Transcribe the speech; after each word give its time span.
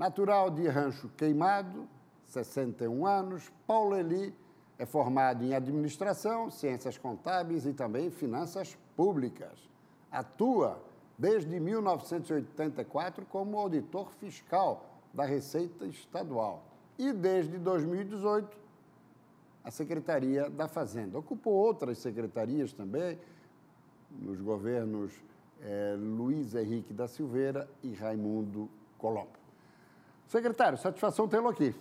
Natural 0.00 0.48
de 0.48 0.66
Rancho 0.66 1.10
Queimado, 1.10 1.86
61 2.24 3.04
anos, 3.04 3.52
Paulo 3.66 3.94
Eli 3.94 4.34
é 4.78 4.86
formado 4.86 5.44
em 5.44 5.52
administração, 5.52 6.50
ciências 6.50 6.96
contábeis 6.96 7.66
e 7.66 7.74
também 7.74 8.10
finanças 8.10 8.78
públicas. 8.96 9.68
Atua 10.10 10.82
desde 11.18 11.60
1984 11.60 13.26
como 13.26 13.58
auditor 13.58 14.10
fiscal 14.12 14.86
da 15.12 15.26
Receita 15.26 15.84
Estadual 15.84 16.64
e 16.98 17.12
desde 17.12 17.58
2018 17.58 18.56
a 19.62 19.70
Secretaria 19.70 20.48
da 20.48 20.66
Fazenda. 20.66 21.18
Ocupou 21.18 21.52
outras 21.52 21.98
secretarias 21.98 22.72
também 22.72 23.18
nos 24.10 24.40
governos 24.40 25.12
eh, 25.60 25.94
Luiz 25.98 26.54
Henrique 26.54 26.94
da 26.94 27.06
Silveira 27.06 27.68
e 27.82 27.92
Raimundo 27.92 28.66
Colombo. 28.96 29.39
Secretário, 30.30 30.78
satisfação 30.78 31.26
tê-lo 31.26 31.48
aqui. 31.48 31.74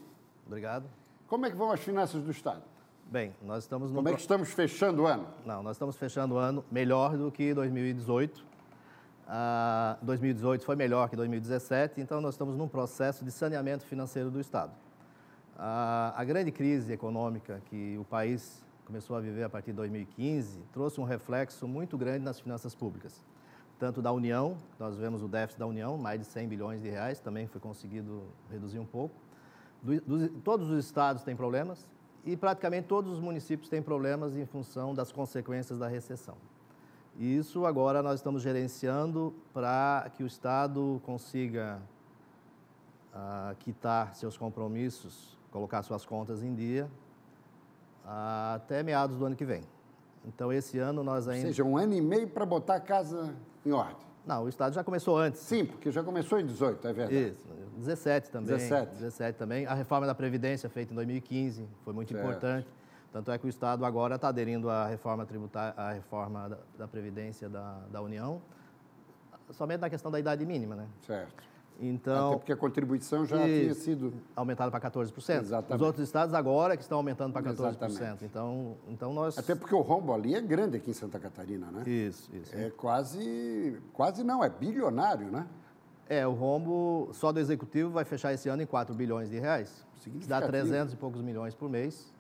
Obrigado. 0.47 0.89
Como 1.27 1.45
é 1.45 1.51
que 1.51 1.55
vão 1.55 1.71
as 1.71 1.81
finanças 1.81 2.23
do 2.23 2.31
Estado? 2.31 2.63
Bem, 3.05 3.31
nós 3.43 3.63
estamos 3.63 3.91
no... 3.91 3.97
Como 3.97 4.09
é 4.09 4.13
que 4.15 4.21
estamos 4.21 4.51
fechando 4.51 5.03
o 5.03 5.05
ano? 5.05 5.27
Não, 5.45 5.61
nós 5.61 5.75
estamos 5.75 5.95
fechando 5.95 6.33
o 6.33 6.37
ano 6.39 6.65
melhor 6.71 7.15
do 7.15 7.31
que 7.31 7.53
2018. 7.53 8.43
Ah, 9.27 9.99
2018 10.01 10.65
foi 10.65 10.75
melhor 10.75 11.07
que 11.11 11.15
2017, 11.15 12.01
então 12.01 12.19
nós 12.19 12.33
estamos 12.33 12.55
num 12.55 12.67
processo 12.67 13.23
de 13.23 13.29
saneamento 13.29 13.85
financeiro 13.85 14.31
do 14.31 14.39
Estado. 14.39 14.71
Ah, 15.55 16.15
a 16.17 16.23
grande 16.23 16.51
crise 16.51 16.91
econômica 16.91 17.61
que 17.67 17.99
o 17.99 18.03
país 18.03 18.65
começou 18.83 19.15
a 19.15 19.19
viver 19.19 19.43
a 19.43 19.49
partir 19.49 19.69
de 19.69 19.77
2015 19.77 20.63
trouxe 20.73 20.99
um 20.99 21.03
reflexo 21.03 21.67
muito 21.67 21.95
grande 21.99 22.25
nas 22.25 22.39
finanças 22.39 22.73
públicas, 22.73 23.23
tanto 23.79 24.01
da 24.01 24.11
União, 24.11 24.57
nós 24.77 24.97
vemos 24.97 25.23
o 25.23 25.27
déficit 25.27 25.57
da 25.57 25.65
União, 25.65 25.97
mais 25.97 26.19
de 26.19 26.25
100 26.25 26.47
bilhões 26.49 26.81
de 26.81 26.89
reais, 26.89 27.19
também 27.19 27.47
foi 27.47 27.61
conseguido 27.61 28.23
reduzir 28.51 28.77
um 28.77 28.85
pouco. 28.85 29.15
Do, 29.81 30.01
do, 30.01 30.29
todos 30.41 30.69
os 30.69 30.85
estados 30.85 31.23
têm 31.23 31.35
problemas, 31.35 31.87
e 32.25 32.35
praticamente 32.35 32.87
todos 32.87 33.13
os 33.13 33.19
municípios 33.19 33.69
têm 33.69 33.81
problemas 33.81 34.35
em 34.35 34.45
função 34.45 34.93
das 34.93 35.11
consequências 35.11 35.79
da 35.79 35.87
recessão. 35.87 36.35
E 37.17 37.37
isso 37.37 37.65
agora 37.65 38.03
nós 38.03 38.19
estamos 38.19 38.41
gerenciando 38.41 39.33
para 39.53 40.11
que 40.13 40.23
o 40.23 40.27
Estado 40.27 41.01
consiga 41.05 41.81
uh, 43.13 43.55
quitar 43.59 44.13
seus 44.13 44.37
compromissos, 44.37 45.37
colocar 45.51 45.81
suas 45.83 46.05
contas 46.05 46.43
em 46.43 46.53
dia 46.53 46.89
uh, 48.05 48.55
até 48.55 48.83
meados 48.83 49.17
do 49.17 49.25
ano 49.25 49.35
que 49.35 49.45
vem. 49.45 49.63
Então, 50.25 50.51
esse 50.51 50.77
ano 50.77 51.03
nós 51.03 51.27
ainda. 51.27 51.47
Ou 51.47 51.53
seja, 51.53 51.63
um 51.63 51.77
ano 51.77 51.93
e 51.93 52.01
meio 52.01 52.27
para 52.27 52.45
botar 52.45 52.75
a 52.75 52.79
casa 52.79 53.33
em 53.69 53.71
ordem. 53.71 54.09
Não, 54.25 54.43
o 54.43 54.49
Estado 54.49 54.73
já 54.73 54.83
começou 54.83 55.17
antes. 55.17 55.41
Sim, 55.41 55.65
porque 55.65 55.91
já 55.91 56.03
começou 56.03 56.39
em 56.39 56.45
18, 56.45 56.87
é 56.87 56.93
verdade. 56.93 57.29
Isso, 57.29 57.47
17 57.77 58.29
também. 58.29 58.57
17. 58.57 58.95
17 58.95 59.37
também. 59.37 59.65
A 59.65 59.73
reforma 59.73 60.05
da 60.05 60.13
Previdência 60.13 60.69
feita 60.69 60.91
em 60.91 60.95
2015 60.95 61.67
foi 61.83 61.93
muito 61.93 62.11
certo. 62.11 62.23
importante. 62.23 62.67
Tanto 63.11 63.31
é 63.31 63.37
que 63.39 63.47
o 63.47 63.49
Estado 63.49 63.83
agora 63.85 64.15
está 64.15 64.27
aderindo 64.27 64.69
à 64.69 64.85
reforma 64.85 65.25
tributária, 65.25 65.73
à 65.75 65.93
reforma 65.93 66.49
da, 66.49 66.57
da 66.77 66.87
Previdência 66.87 67.49
da, 67.49 67.79
da 67.91 68.01
União, 68.01 68.39
somente 69.51 69.79
na 69.79 69.89
questão 69.89 70.11
da 70.11 70.19
idade 70.19 70.45
mínima, 70.45 70.75
né? 70.75 70.87
Certo. 71.01 71.43
Então, 71.81 72.27
Até 72.27 72.37
porque 72.37 72.51
a 72.51 72.57
contribuição 72.57 73.25
já 73.25 73.37
tinha 73.37 73.73
sido 73.73 74.13
aumentada 74.35 74.69
para 74.69 74.91
14%. 74.91 75.41
Exatamente. 75.41 75.75
Os 75.75 75.81
outros 75.81 76.05
estados 76.05 76.33
agora 76.33 76.75
que 76.75 76.83
estão 76.83 76.97
aumentando 76.97 77.31
para 77.31 77.41
14%. 77.41 77.53
Exatamente. 77.53 78.25
Então, 78.25 78.75
então 78.89 79.13
nós 79.13 79.37
Até 79.37 79.55
porque 79.55 79.73
o 79.73 79.81
rombo 79.81 80.13
ali 80.13 80.35
é 80.35 80.41
grande 80.41 80.75
aqui 80.75 80.91
em 80.91 80.93
Santa 80.93 81.17
Catarina, 81.19 81.71
né? 81.71 81.83
Isso, 81.89 82.29
isso. 82.33 82.53
É 82.53 82.69
quase, 82.69 83.77
quase 83.93 84.23
não, 84.23 84.43
é 84.43 84.49
bilionário, 84.49 85.31
né? 85.31 85.47
É, 86.09 86.27
o 86.27 86.33
rombo 86.33 87.09
só 87.13 87.31
do 87.31 87.39
executivo 87.39 87.91
vai 87.91 88.03
fechar 88.03 88.33
esse 88.33 88.49
ano 88.49 88.61
em 88.61 88.65
4 88.65 88.93
bilhões 88.93 89.29
de 89.29 89.39
reais. 89.39 89.85
Dá 90.27 90.41
300 90.41 90.93
e 90.93 90.97
poucos 90.97 91.21
milhões 91.21 91.53
por 91.53 91.69
mês 91.69 92.11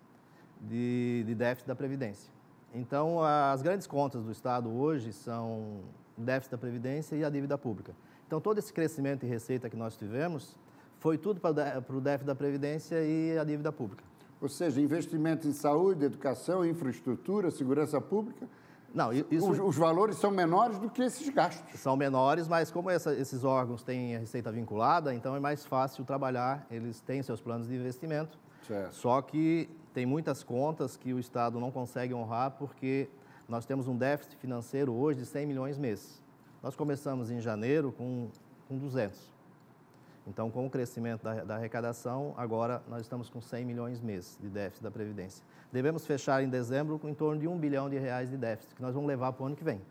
de, 0.61 1.23
de 1.25 1.35
déficit 1.35 1.67
da 1.67 1.75
Previdência. 1.75 2.31
Então, 2.73 3.21
as 3.23 3.61
grandes 3.61 3.87
contas 3.87 4.23
do 4.23 4.31
Estado 4.31 4.69
hoje 4.69 5.11
são 5.11 5.81
o 6.17 6.21
déficit 6.21 6.51
da 6.51 6.57
Previdência 6.57 7.15
e 7.15 7.25
a 7.25 7.29
dívida 7.29 7.57
pública. 7.57 7.93
Então, 8.29 8.39
todo 8.39 8.59
esse 8.59 8.71
crescimento 8.71 9.25
e 9.25 9.27
receita 9.27 9.71
que 9.71 9.75
nós 9.75 9.97
tivemos 9.97 10.55
foi 10.99 11.17
tudo 11.17 11.41
para 11.41 11.49
o 11.49 11.99
déficit 11.99 12.27
da 12.27 12.35
Previdência 12.35 13.03
e 13.03 13.35
a 13.35 13.43
dívida 13.43 13.71
pública. 13.71 14.03
Ou 14.39 14.47
seja, 14.47 14.79
investimento 14.79 15.47
em 15.47 15.51
saúde, 15.51 16.05
educação, 16.05 16.63
infraestrutura, 16.63 17.49
segurança 17.49 17.99
pública. 17.99 18.47
Não, 18.93 19.11
isso... 19.11 19.49
os, 19.49 19.57
os 19.57 19.75
valores 19.75 20.17
são 20.17 20.29
menores 20.29 20.77
do 20.77 20.91
que 20.91 21.01
esses 21.01 21.27
gastos. 21.29 21.79
São 21.79 21.97
menores, 21.97 22.47
mas 22.47 22.69
como 22.69 22.91
essa, 22.91 23.15
esses 23.15 23.43
órgãos 23.43 23.81
têm 23.81 24.15
a 24.15 24.19
receita 24.19 24.51
vinculada, 24.51 25.11
então 25.11 25.35
é 25.35 25.39
mais 25.39 25.65
fácil 25.65 26.05
trabalhar, 26.05 26.67
eles 26.69 27.01
têm 27.01 27.23
seus 27.23 27.41
planos 27.41 27.67
de 27.67 27.73
investimento. 27.73 28.37
Certo. 28.67 28.93
Só 28.93 29.23
que 29.23 29.67
tem 29.91 30.05
muitas 30.05 30.43
contas 30.43 30.95
que 30.95 31.15
o 31.15 31.19
Estado 31.19 31.59
não 31.59 31.71
consegue 31.71 32.13
honrar 32.13 32.51
porque 32.51 33.09
nós 33.47 33.65
temos 33.65 33.87
um 33.87 33.97
déficit 33.97 34.35
financeiro 34.35 34.93
hoje 34.93 35.21
de 35.21 35.25
100 35.25 35.47
milhões 35.47 35.79
mês. 35.79 36.21
Nós 36.61 36.75
começamos 36.75 37.31
em 37.31 37.39
janeiro 37.39 37.91
com, 37.91 38.29
com 38.67 38.77
200. 38.77 39.17
Então, 40.27 40.51
com 40.51 40.65
o 40.67 40.69
crescimento 40.69 41.23
da, 41.23 41.43
da, 41.43 41.55
arrecadação, 41.55 42.33
agora 42.37 42.83
nós 42.87 43.01
estamos 43.01 43.29
com 43.29 43.41
100 43.41 43.65
milhões 43.65 44.01
mês 44.01 44.37
de 44.39 44.49
déficit 44.49 44.83
da 44.83 44.91
Previdência. 44.91 45.43
Devemos 45.71 46.05
fechar 46.05 46.43
em 46.43 46.49
dezembro 46.49 46.99
com 46.99 47.09
em 47.09 47.13
torno 47.13 47.39
de 47.39 47.47
1 47.47 47.57
bilhão 47.57 47.89
de 47.89 47.97
reais 47.97 48.29
de 48.29 48.37
déficit, 48.37 48.75
que 48.75 48.81
nós 48.81 48.93
vamos 48.93 49.07
levar 49.07 49.31
para 49.33 49.43
o 49.43 49.47
ano 49.47 49.55
que 49.55 49.63
vem. 49.63 49.81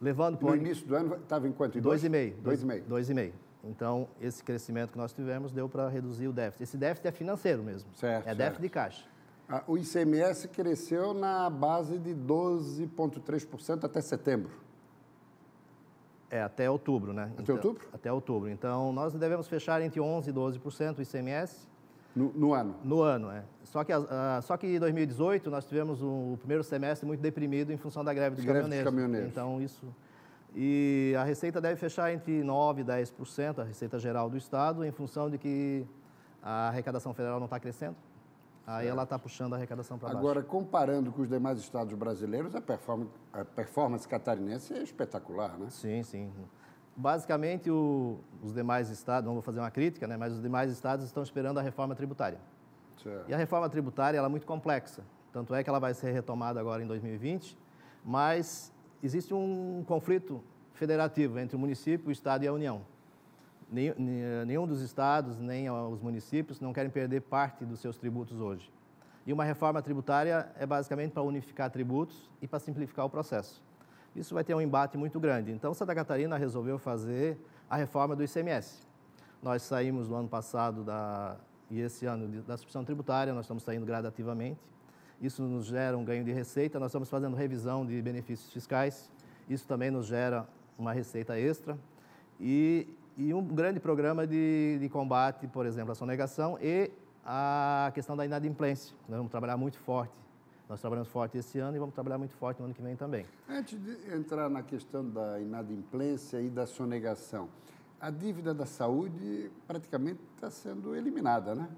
Levando 0.00 0.36
para 0.36 0.50
no 0.50 0.56
início 0.56 0.86
do 0.86 0.94
ano 0.94 1.16
estava 1.16 1.48
em 1.48 1.52
quanto? 1.52 1.80
Dois 1.80 2.04
e 2.04 2.08
meio. 2.08 2.36
Dois 2.36 2.62
e 2.62 2.66
meio. 2.66 2.84
Dois 2.84 3.10
e 3.10 3.14
meio. 3.14 3.34
Então, 3.64 4.06
esse 4.20 4.44
crescimento 4.44 4.92
que 4.92 4.98
nós 4.98 5.12
tivemos 5.12 5.50
deu 5.50 5.68
para 5.68 5.88
reduzir 5.88 6.28
o 6.28 6.32
déficit. 6.32 6.62
Esse 6.62 6.76
déficit 6.76 7.08
é 7.08 7.12
financeiro 7.12 7.62
mesmo. 7.62 7.88
Certo, 7.94 8.28
é 8.28 8.34
déficit 8.34 8.62
de 8.62 8.68
caixa. 8.68 9.04
Ah, 9.48 9.64
o 9.66 9.78
ICMS 9.78 10.48
cresceu 10.48 11.14
na 11.14 11.48
base 11.48 11.98
de 11.98 12.14
12,3% 12.14 13.84
até 13.84 14.00
setembro. 14.00 14.65
É, 16.30 16.42
até 16.42 16.68
outubro, 16.68 17.12
né? 17.12 17.30
Até 17.32 17.42
então, 17.42 17.54
outubro? 17.56 17.88
Até 17.92 18.12
outubro. 18.12 18.50
Então, 18.50 18.92
nós 18.92 19.12
devemos 19.12 19.46
fechar 19.46 19.80
entre 19.80 20.00
11% 20.00 20.28
e 20.28 20.32
12% 20.32 20.98
o 20.98 21.02
ICMS. 21.02 21.68
No, 22.14 22.32
no, 22.32 22.54
ano? 22.54 22.74
No 22.82 23.02
ano, 23.02 23.30
é. 23.30 23.44
Só 23.62 23.84
que, 23.84 23.92
uh, 23.94 24.06
só 24.42 24.56
que 24.56 24.66
em 24.66 24.78
2018 24.78 25.50
nós 25.50 25.66
tivemos 25.66 26.02
um, 26.02 26.32
o 26.32 26.36
primeiro 26.38 26.64
semestre 26.64 27.06
muito 27.06 27.20
deprimido 27.20 27.72
em 27.72 27.76
função 27.76 28.02
da 28.02 28.12
greve 28.12 28.36
dos, 28.36 28.44
greve 28.44 28.60
caminhoneiros. 28.60 28.84
dos 28.84 28.92
caminhoneiros. 28.92 29.30
Então, 29.30 29.60
isso... 29.60 29.86
E 30.58 31.14
a 31.18 31.22
receita 31.22 31.60
deve 31.60 31.76
fechar 31.76 32.10
entre 32.10 32.42
9% 32.42 32.78
e 32.78 32.84
10%, 32.84 33.58
a 33.58 33.64
receita 33.64 33.98
geral 33.98 34.30
do 34.30 34.38
Estado, 34.38 34.82
em 34.86 34.90
função 34.90 35.28
de 35.28 35.36
que 35.36 35.84
a 36.42 36.68
arrecadação 36.68 37.12
federal 37.12 37.38
não 37.38 37.44
está 37.44 37.60
crescendo. 37.60 37.96
Aí 38.66 38.88
ela 38.88 39.04
está 39.04 39.16
puxando 39.16 39.52
a 39.52 39.56
arrecadação 39.56 39.96
para 39.96 40.08
baixo. 40.08 40.18
Agora, 40.18 40.42
comparando 40.42 41.12
com 41.12 41.22
os 41.22 41.28
demais 41.28 41.58
estados 41.60 41.94
brasileiros, 41.94 42.54
a 42.56 42.60
performance, 42.60 43.10
a 43.32 43.44
performance 43.44 44.08
catarinense 44.08 44.74
é 44.74 44.82
espetacular, 44.82 45.56
né? 45.56 45.68
Sim, 45.70 46.02
sim. 46.02 46.32
Basicamente, 46.96 47.70
o, 47.70 48.18
os 48.42 48.52
demais 48.52 48.90
estados, 48.90 49.26
não 49.26 49.34
vou 49.34 49.42
fazer 49.42 49.60
uma 49.60 49.70
crítica, 49.70 50.06
né, 50.08 50.16
mas 50.16 50.32
os 50.32 50.42
demais 50.42 50.72
estados 50.72 51.04
estão 51.04 51.22
esperando 51.22 51.58
a 51.58 51.62
reforma 51.62 51.94
tributária. 51.94 52.40
Certo. 53.00 53.28
E 53.28 53.34
a 53.34 53.36
reforma 53.36 53.68
tributária 53.68 54.18
ela 54.18 54.26
é 54.26 54.30
muito 54.30 54.46
complexa. 54.46 55.04
Tanto 55.32 55.54
é 55.54 55.62
que 55.62 55.70
ela 55.70 55.78
vai 55.78 55.94
ser 55.94 56.10
retomada 56.12 56.58
agora 56.58 56.82
em 56.82 56.86
2020, 56.86 57.56
mas 58.04 58.72
existe 59.02 59.32
um 59.32 59.84
conflito 59.86 60.42
federativo 60.72 61.38
entre 61.38 61.54
o 61.54 61.58
município, 61.58 62.08
o 62.08 62.12
Estado 62.12 62.44
e 62.44 62.48
a 62.48 62.52
União. 62.52 62.80
Nenhum 63.70 64.66
dos 64.66 64.80
estados, 64.80 65.38
nem 65.38 65.68
os 65.70 66.00
municípios 66.00 66.60
não 66.60 66.72
querem 66.72 66.90
perder 66.90 67.22
parte 67.22 67.64
dos 67.64 67.80
seus 67.80 67.96
tributos 67.96 68.40
hoje. 68.40 68.70
E 69.26 69.32
uma 69.32 69.42
reforma 69.42 69.82
tributária 69.82 70.48
é 70.56 70.64
basicamente 70.64 71.12
para 71.12 71.22
unificar 71.22 71.68
tributos 71.68 72.30
e 72.40 72.46
para 72.46 72.60
simplificar 72.60 73.04
o 73.04 73.10
processo. 73.10 73.60
Isso 74.14 74.34
vai 74.34 74.44
ter 74.44 74.54
um 74.54 74.60
embate 74.60 74.96
muito 74.96 75.18
grande. 75.18 75.50
Então, 75.50 75.74
Santa 75.74 75.94
Catarina 75.94 76.36
resolveu 76.36 76.78
fazer 76.78 77.36
a 77.68 77.76
reforma 77.76 78.14
do 78.14 78.22
ICMS. 78.22 78.86
Nós 79.42 79.62
saímos 79.62 80.08
no 80.08 80.14
ano 80.14 80.28
passado 80.28 80.84
da, 80.84 81.36
e 81.70 81.80
esse 81.80 82.06
ano 82.06 82.28
da 82.42 82.56
substituição 82.56 82.84
tributária, 82.84 83.34
nós 83.34 83.44
estamos 83.44 83.64
saindo 83.64 83.84
gradativamente. 83.84 84.60
Isso 85.20 85.42
nos 85.42 85.66
gera 85.66 85.98
um 85.98 86.04
ganho 86.04 86.24
de 86.24 86.32
receita. 86.32 86.78
Nós 86.78 86.90
estamos 86.90 87.10
fazendo 87.10 87.34
revisão 87.34 87.84
de 87.84 88.00
benefícios 88.00 88.52
fiscais. 88.52 89.10
Isso 89.48 89.66
também 89.66 89.90
nos 89.90 90.06
gera 90.06 90.46
uma 90.78 90.92
receita 90.92 91.38
extra. 91.38 91.76
E 92.40 92.88
e 93.16 93.32
um 93.32 93.42
grande 93.42 93.80
programa 93.80 94.26
de, 94.26 94.78
de 94.78 94.88
combate, 94.88 95.46
por 95.46 95.64
exemplo, 95.64 95.92
à 95.92 95.94
sonegação 95.94 96.58
e 96.60 96.90
a 97.24 97.90
questão 97.94 98.16
da 98.16 98.24
inadimplência. 98.26 98.94
Nós 99.08 99.16
vamos 99.16 99.30
trabalhar 99.30 99.56
muito 99.56 99.78
forte. 99.78 100.12
Nós 100.68 100.80
trabalhamos 100.80 101.08
forte 101.08 101.38
esse 101.38 101.58
ano 101.58 101.76
e 101.76 101.80
vamos 101.80 101.94
trabalhar 101.94 102.18
muito 102.18 102.34
forte 102.34 102.58
no 102.58 102.66
ano 102.66 102.74
que 102.74 102.82
vem 102.82 102.94
também. 102.94 103.24
Antes 103.48 103.80
de 103.80 104.14
entrar 104.14 104.50
na 104.50 104.62
questão 104.62 105.08
da 105.08 105.40
inadimplência 105.40 106.40
e 106.40 106.50
da 106.50 106.66
sonegação, 106.66 107.48
a 108.00 108.10
dívida 108.10 108.52
da 108.52 108.66
saúde 108.66 109.50
praticamente 109.66 110.20
está 110.34 110.50
sendo 110.50 110.94
eliminada, 110.94 111.54
né? 111.54 111.68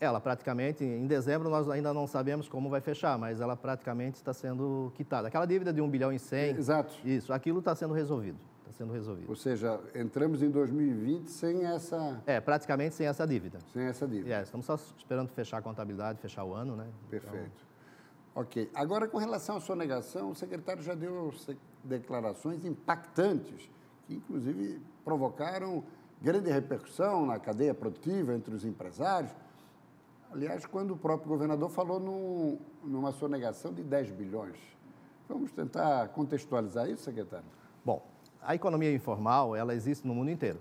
Ela 0.00 0.20
praticamente, 0.20 0.84
em 0.84 1.06
dezembro 1.06 1.50
nós 1.50 1.68
ainda 1.68 1.92
não 1.92 2.06
sabemos 2.06 2.48
como 2.48 2.70
vai 2.70 2.80
fechar, 2.80 3.18
mas 3.18 3.40
ela 3.40 3.56
praticamente 3.56 4.16
está 4.16 4.32
sendo 4.32 4.92
quitada. 4.94 5.28
Aquela 5.28 5.44
dívida 5.44 5.72
de 5.72 5.80
1 5.80 5.88
bilhão 5.90 6.12
e 6.12 6.18
100... 6.18 6.56
Exato. 6.56 6.94
Isso, 7.04 7.32
aquilo 7.32 7.58
está 7.58 7.74
sendo 7.74 7.92
resolvido 7.92 8.38
está 8.68 8.72
sendo 8.72 8.92
resolvido. 8.92 9.28
Ou 9.28 9.36
seja, 9.36 9.80
entramos 9.94 10.42
em 10.42 10.50
2020 10.50 11.28
sem 11.28 11.64
essa... 11.64 12.22
É, 12.26 12.40
praticamente 12.40 12.94
sem 12.94 13.06
essa 13.06 13.26
dívida. 13.26 13.58
Sem 13.72 13.84
essa 13.84 14.06
dívida. 14.06 14.34
É, 14.34 14.42
estamos 14.42 14.66
só 14.66 14.74
esperando 14.74 15.28
fechar 15.30 15.58
a 15.58 15.62
contabilidade, 15.62 16.20
fechar 16.20 16.44
o 16.44 16.54
ano, 16.54 16.76
né? 16.76 16.86
Perfeito. 17.10 17.36
Então... 17.36 18.42
Ok. 18.42 18.70
Agora, 18.74 19.08
com 19.08 19.18
relação 19.18 19.56
à 19.56 19.60
sonegação, 19.60 20.30
o 20.30 20.34
secretário 20.34 20.82
já 20.82 20.94
deu 20.94 21.32
declarações 21.82 22.64
impactantes, 22.64 23.68
que 24.06 24.14
inclusive 24.14 24.80
provocaram 25.04 25.82
grande 26.20 26.50
repercussão 26.50 27.26
na 27.26 27.38
cadeia 27.38 27.74
produtiva 27.74 28.34
entre 28.34 28.54
os 28.54 28.64
empresários. 28.64 29.32
Aliás, 30.30 30.66
quando 30.66 30.92
o 30.92 30.96
próprio 30.96 31.28
governador 31.28 31.70
falou 31.70 31.98
num, 31.98 32.58
numa 32.84 33.12
sonegação 33.12 33.72
de 33.72 33.82
10 33.82 34.10
bilhões. 34.10 34.56
Vamos 35.28 35.52
tentar 35.52 36.08
contextualizar 36.08 36.88
isso, 36.88 37.02
secretário? 37.02 37.44
Bom, 37.84 38.06
a 38.42 38.54
economia 38.54 38.92
informal, 38.92 39.54
ela 39.54 39.74
existe 39.74 40.06
no 40.06 40.14
mundo 40.14 40.30
inteiro. 40.30 40.60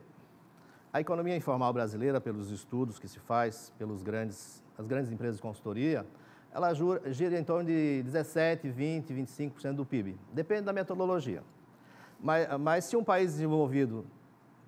A 0.92 1.00
economia 1.00 1.36
informal 1.36 1.72
brasileira, 1.74 2.20
pelos 2.20 2.50
estudos 2.50 2.98
que 2.98 3.08
se 3.08 3.20
faz 3.20 3.72
pelos 3.78 4.02
grandes, 4.02 4.64
as 4.78 4.88
grandes 4.88 5.12
empresas 5.12 5.36
de 5.36 5.42
consultoria, 5.42 6.06
ela 6.52 6.74
gira 7.12 7.38
em 7.38 7.44
torno 7.44 7.66
de 7.66 8.02
17, 8.04 8.70
20, 8.70 9.14
25% 9.14 9.74
do 9.74 9.86
PIB. 9.86 10.18
Depende 10.34 10.64
da 10.64 10.74
metodologia. 10.74 11.44
Mas, 12.20 12.48
mas 12.60 12.86
se 12.86 12.98
um 12.98 13.04
país 13.04 13.34
desenvolvido, 13.34 14.06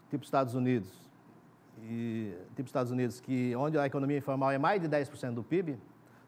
tipo 0.09 0.23
Estados 0.23 0.53
Unidos, 0.53 0.89
e, 1.81 2.33
tipo 2.55 2.67
Estados 2.67 2.91
Unidos, 2.91 3.19
que, 3.19 3.55
onde 3.55 3.77
a 3.77 3.85
economia 3.85 4.17
informal 4.17 4.51
é 4.51 4.57
mais 4.57 4.81
de 4.81 4.87
10% 4.87 5.33
do 5.33 5.43
PIB, 5.43 5.79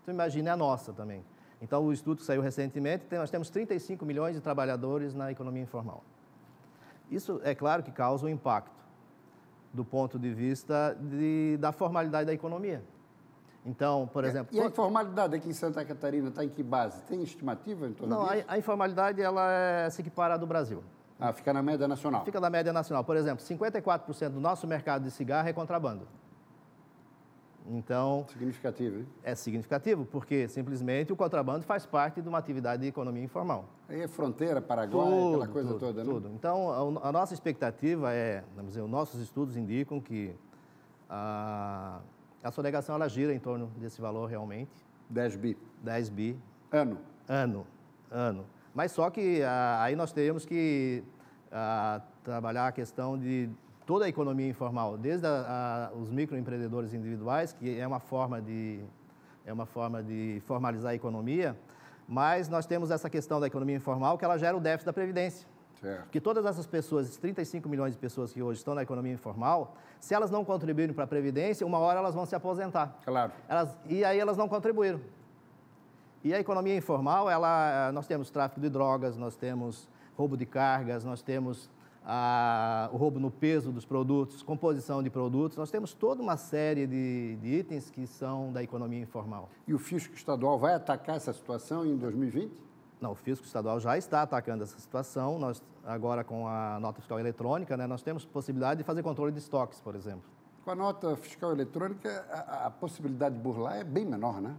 então 0.02 0.14
imagine 0.14 0.50
a 0.50 0.58
nossa 0.58 0.94
também. 0.94 1.24
Então, 1.62 1.86
o 1.86 1.94
estudo 1.94 2.18
que 2.18 2.24
saiu 2.24 2.42
recentemente, 2.42 3.06
nós 3.12 3.30
temos 3.30 3.50
35 3.50 4.04
milhões 4.04 4.36
de 4.36 4.42
trabalhadores 4.42 5.14
na 5.14 5.32
economia 5.32 5.62
informal. 5.62 6.04
Isso, 7.12 7.42
é 7.44 7.54
claro, 7.54 7.84
que 7.84 7.92
causa 7.92 8.26
um 8.26 8.30
impacto 8.30 8.82
do 9.74 9.84
ponto 9.84 10.18
de 10.18 10.34
vista 10.34 10.98
de, 11.00 11.58
da 11.58 11.72
formalidade 11.72 12.26
da 12.26 12.34
economia. 12.34 12.82
Então, 13.66 14.10
por 14.12 14.24
exemplo... 14.24 14.56
E 14.56 14.60
a 14.60 14.66
informalidade 14.66 15.36
aqui 15.36 15.50
em 15.50 15.54
Santa 15.54 15.84
Catarina 15.86 16.30
está 16.30 16.44
em 16.44 16.50
que 16.50 16.64
base? 16.64 17.04
Tem 17.04 17.22
estimativa 17.22 17.88
em 17.88 17.94
torno 17.94 18.16
Não, 18.16 18.26
a, 18.26 18.34
a 18.48 18.58
informalidade 18.58 19.22
ela 19.22 19.52
é, 19.52 19.90
se 19.90 20.02
equipara 20.02 20.38
do 20.38 20.48
Brasil. 20.48 20.84
Ah, 21.20 21.32
fica 21.32 21.54
na 21.54 21.62
média 21.62 21.88
nacional? 21.88 22.26
Fica 22.26 22.40
na 22.40 22.50
média 22.50 22.74
nacional. 22.74 23.04
Por 23.04 23.16
exemplo, 23.16 23.46
54% 23.46 24.30
do 24.30 24.40
nosso 24.40 24.66
mercado 24.66 25.04
de 25.04 25.12
cigarro 25.12 25.48
é 25.48 25.54
contrabando. 25.54 26.08
Então. 27.68 28.26
Significativo, 28.30 29.00
hein? 29.00 29.08
É 29.24 29.36
significativo, 29.36 30.06
porque 30.06 30.48
simplesmente 30.48 31.14
o 31.14 31.16
contrabando 31.16 31.64
faz 31.64 31.86
parte 31.86 32.22
de 32.22 32.28
uma 32.28 32.38
atividade 32.38 32.82
de 32.82 32.88
economia 32.88 33.24
informal. 33.24 33.66
Aí 33.88 34.02
é 34.02 34.08
fronteira, 34.08 34.62
Paraguai, 34.62 35.06
tudo, 35.06 35.28
aquela 35.28 35.48
coisa 35.48 35.70
tudo, 35.70 35.80
toda, 35.80 36.04
né? 36.04 36.12
Tudo. 36.12 36.30
Então, 36.30 36.98
a, 36.98 37.10
a, 37.10 37.12
nossa 37.12 37.34
expectativa 37.34 38.14
é, 38.14 38.44
vamos 38.56 38.72
dizer, 38.72 38.82
os 38.82 38.90
nossos 38.90 39.22
estudos 39.22 39.56
indicam 39.56 40.00
que 40.00 40.34
a, 41.10 42.00
a 42.44 42.52
sonegação 42.52 42.96
ela 42.96 43.08
gira 43.08 43.34
em 43.34 43.40
torno 43.40 43.68
desse 43.78 44.02
valor 44.02 44.28
realmente. 44.28 44.72
10 45.10 45.36
bi. 45.36 45.58
10 45.84 46.10
bi. 46.10 46.40
Ano. 46.72 46.98
Ano. 47.28 47.68
Ano. 48.10 48.46
Mas 48.74 48.92
só 48.92 49.10
que 49.10 49.44
a, 49.44 49.84
aí 49.84 49.96
nós 49.96 50.12
teríamos 50.12 50.46
que 50.46 51.04
a, 51.52 52.02
trabalhar 52.24 52.68
a 52.68 52.72
questão 52.72 53.18
de 53.18 53.50
toda 53.86 54.06
a 54.06 54.10
economia 54.10 54.48
informal, 54.48 54.98
desde 54.98 55.26
a, 55.28 55.90
a, 55.92 55.98
os 55.98 56.10
microempreendedores 56.10 56.94
individuais, 56.94 57.54
que 57.54 57.80
é 57.80 57.86
uma 57.86 58.00
forma 58.00 58.42
de 58.42 58.80
é 59.46 59.52
uma 59.52 59.66
forma 59.66 60.04
de 60.04 60.42
formalizar 60.46 60.92
a 60.92 60.96
economia, 60.96 61.58
mas 62.08 62.48
nós 62.48 62.66
temos 62.66 62.92
essa 62.92 63.10
questão 63.10 63.40
da 63.40 63.48
economia 63.48 63.76
informal 63.76 64.18
que 64.18 64.24
ela 64.24 64.38
gera 64.38 64.56
o 64.56 64.60
déficit 64.60 64.86
da 64.86 64.94
previdência. 64.94 65.48
Certo. 65.82 66.10
Que 66.10 66.22
todas 66.22 66.46
essas 66.46 66.68
pessoas, 66.68 67.08
esses 67.08 67.18
35 67.18 67.68
milhões 67.68 67.94
de 67.94 67.98
pessoas 67.98 68.32
que 68.32 68.42
hoje 68.42 68.60
estão 68.60 68.76
na 68.76 68.84
economia 68.84 69.14
informal, 69.14 69.76
se 70.00 70.14
elas 70.14 70.30
não 70.30 70.46
contribuírem 70.46 70.94
para 70.94 71.06
a 71.06 71.08
previdência, 71.08 71.66
uma 71.66 71.80
hora 71.80 72.00
elas 72.00 72.14
vão 72.14 72.24
se 72.26 72.36
aposentar. 72.36 72.96
Claro. 73.04 73.32
Elas, 73.50 73.76
e 73.88 74.06
aí 74.06 74.20
elas 74.20 74.38
não 74.38 74.48
contribuíram. 74.48 75.02
E 76.24 76.36
a 76.36 76.40
economia 76.40 76.76
informal, 76.76 77.28
ela, 77.28 77.92
nós 77.94 78.06
temos 78.06 78.30
tráfico 78.30 78.62
de 78.62 78.70
drogas, 78.70 79.18
nós 79.18 79.36
temos 79.36 79.90
roubo 80.16 80.38
de 80.38 80.46
cargas, 80.46 81.04
nós 81.04 81.24
temos 81.24 81.68
a, 82.06 82.90
o 82.92 82.98
roubo 82.98 83.20
no 83.20 83.30
peso 83.30 83.72
dos 83.72 83.86
produtos, 83.86 84.42
composição 84.42 85.04
de 85.04 85.10
produtos. 85.10 85.58
Nós 85.58 85.70
temos 85.70 85.94
toda 85.94 86.22
uma 86.22 86.38
série 86.38 86.88
de, 86.88 87.36
de, 87.38 87.48
itens 87.48 87.90
que 87.90 88.08
são 88.08 88.52
da 88.52 88.64
economia 88.64 89.00
informal. 89.00 89.50
E 89.68 89.74
o 89.74 89.80
fisco 89.80 90.16
estadual 90.16 90.58
vai 90.58 90.74
atacar 90.74 91.16
essa 91.16 91.32
situação 91.32 91.86
em 91.86 91.96
2020? 91.98 92.52
Não, 93.00 93.12
o 93.12 93.16
fisco 93.16 93.46
estadual 93.46 93.80
já 93.80 93.98
está 93.98 94.22
atacando 94.22 94.64
essa 94.64 94.80
situação. 94.80 95.40
Nós, 95.40 95.62
agora, 95.84 96.24
com 96.24 96.48
a 96.48 96.80
nota 96.80 97.02
fiscal 97.02 97.20
eletrônica, 97.20 97.76
né, 97.76 97.88
nós 97.88 98.02
temos 98.02 98.26
possibilidade 98.26 98.80
de 98.80 98.84
fazer 98.84 99.02
controle 99.02 99.32
de 99.32 99.40
estoques, 99.40 99.80
por 99.80 99.96
exemplo. 99.96 100.24
Com 100.64 100.72
a 100.72 100.76
nota 100.76 101.16
fiscal 101.16 101.52
eletrônica, 101.52 102.24
a, 102.30 102.68
a 102.68 102.70
possibilidade 102.70 103.36
de 103.36 103.42
burlar 103.42 103.78
é 103.78 103.84
bem 103.84 104.06
menor, 104.06 104.40
né? 104.40 104.56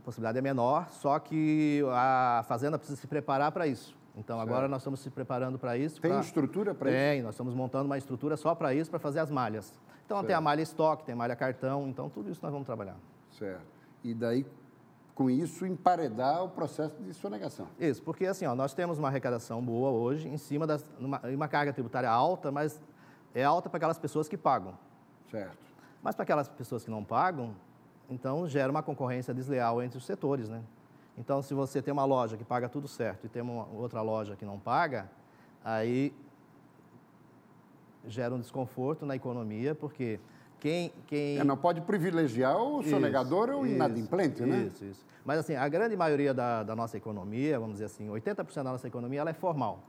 A 0.00 0.02
possibilidade 0.02 0.38
é 0.38 0.42
menor, 0.42 0.88
só 0.90 1.18
que 1.18 1.82
a 1.90 2.44
Fazenda 2.46 2.78
precisa 2.78 3.00
se 3.00 3.06
preparar 3.06 3.50
para 3.50 3.66
isso. 3.66 3.97
Então, 4.18 4.36
certo. 4.36 4.48
agora 4.48 4.68
nós 4.68 4.82
estamos 4.82 5.00
se 5.00 5.10
preparando 5.10 5.58
para 5.58 5.76
isso. 5.78 6.00
Tem 6.00 6.10
pra... 6.10 6.20
estrutura 6.20 6.74
para 6.74 6.90
isso? 6.90 6.98
Tem, 6.98 7.22
nós 7.22 7.34
estamos 7.34 7.54
montando 7.54 7.86
uma 7.86 7.96
estrutura 7.96 8.36
só 8.36 8.54
para 8.54 8.74
isso, 8.74 8.90
para 8.90 8.98
fazer 8.98 9.20
as 9.20 9.30
malhas. 9.30 9.72
Então, 10.04 10.16
certo. 10.16 10.26
tem 10.26 10.36
a 10.36 10.40
malha 10.40 10.60
estoque, 10.60 11.04
tem 11.04 11.12
a 11.12 11.16
malha 11.16 11.36
cartão, 11.36 11.86
então 11.88 12.08
tudo 12.08 12.30
isso 12.30 12.40
nós 12.42 12.50
vamos 12.50 12.66
trabalhar. 12.66 12.96
Certo. 13.30 13.62
E 14.02 14.12
daí, 14.12 14.44
com 15.14 15.30
isso, 15.30 15.64
emparedar 15.64 16.42
o 16.42 16.48
processo 16.48 17.00
de 17.02 17.14
sonegação. 17.14 17.68
Isso, 17.78 18.02
porque 18.02 18.26
assim, 18.26 18.44
ó, 18.44 18.54
nós 18.54 18.74
temos 18.74 18.98
uma 18.98 19.08
arrecadação 19.08 19.62
boa 19.62 19.90
hoje, 19.90 20.28
em 20.28 20.36
cima 20.36 20.66
de 20.66 21.34
uma 21.34 21.48
carga 21.48 21.72
tributária 21.72 22.10
alta, 22.10 22.50
mas 22.50 22.82
é 23.34 23.44
alta 23.44 23.68
para 23.68 23.76
aquelas 23.76 23.98
pessoas 23.98 24.28
que 24.28 24.36
pagam. 24.36 24.74
Certo. 25.30 25.56
Mas 26.02 26.14
para 26.14 26.24
aquelas 26.24 26.48
pessoas 26.48 26.84
que 26.84 26.90
não 26.90 27.04
pagam, 27.04 27.54
então 28.08 28.48
gera 28.48 28.70
uma 28.70 28.82
concorrência 28.82 29.34
desleal 29.34 29.82
entre 29.82 29.98
os 29.98 30.04
setores, 30.04 30.48
né? 30.48 30.62
Então, 31.18 31.42
se 31.42 31.52
você 31.52 31.82
tem 31.82 31.92
uma 31.92 32.04
loja 32.04 32.36
que 32.36 32.44
paga 32.44 32.68
tudo 32.68 32.86
certo 32.86 33.26
e 33.26 33.28
tem 33.28 33.42
uma 33.42 33.66
outra 33.74 34.00
loja 34.02 34.36
que 34.36 34.44
não 34.44 34.58
paga, 34.58 35.10
aí 35.64 36.14
gera 38.06 38.32
um 38.34 38.38
desconforto 38.38 39.04
na 39.04 39.16
economia, 39.16 39.74
porque 39.74 40.20
quem... 40.60 40.92
quem... 41.06 41.38
É, 41.38 41.44
não 41.44 41.56
pode 41.56 41.80
privilegiar 41.80 42.56
o 42.56 42.80
isso, 42.80 42.90
sonegador 42.90 43.50
ou 43.50 43.62
o 43.62 43.66
inadimplente, 43.66 44.42
né? 44.42 44.70
Isso, 44.72 44.84
isso. 44.84 45.06
Mas, 45.24 45.40
assim, 45.40 45.56
a 45.56 45.68
grande 45.68 45.96
maioria 45.96 46.32
da, 46.32 46.62
da 46.62 46.76
nossa 46.76 46.96
economia, 46.96 47.58
vamos 47.58 47.74
dizer 47.74 47.86
assim, 47.86 48.08
80% 48.08 48.54
da 48.54 48.64
nossa 48.64 48.86
economia, 48.86 49.20
ela 49.20 49.30
é 49.30 49.34
formal. 49.34 49.80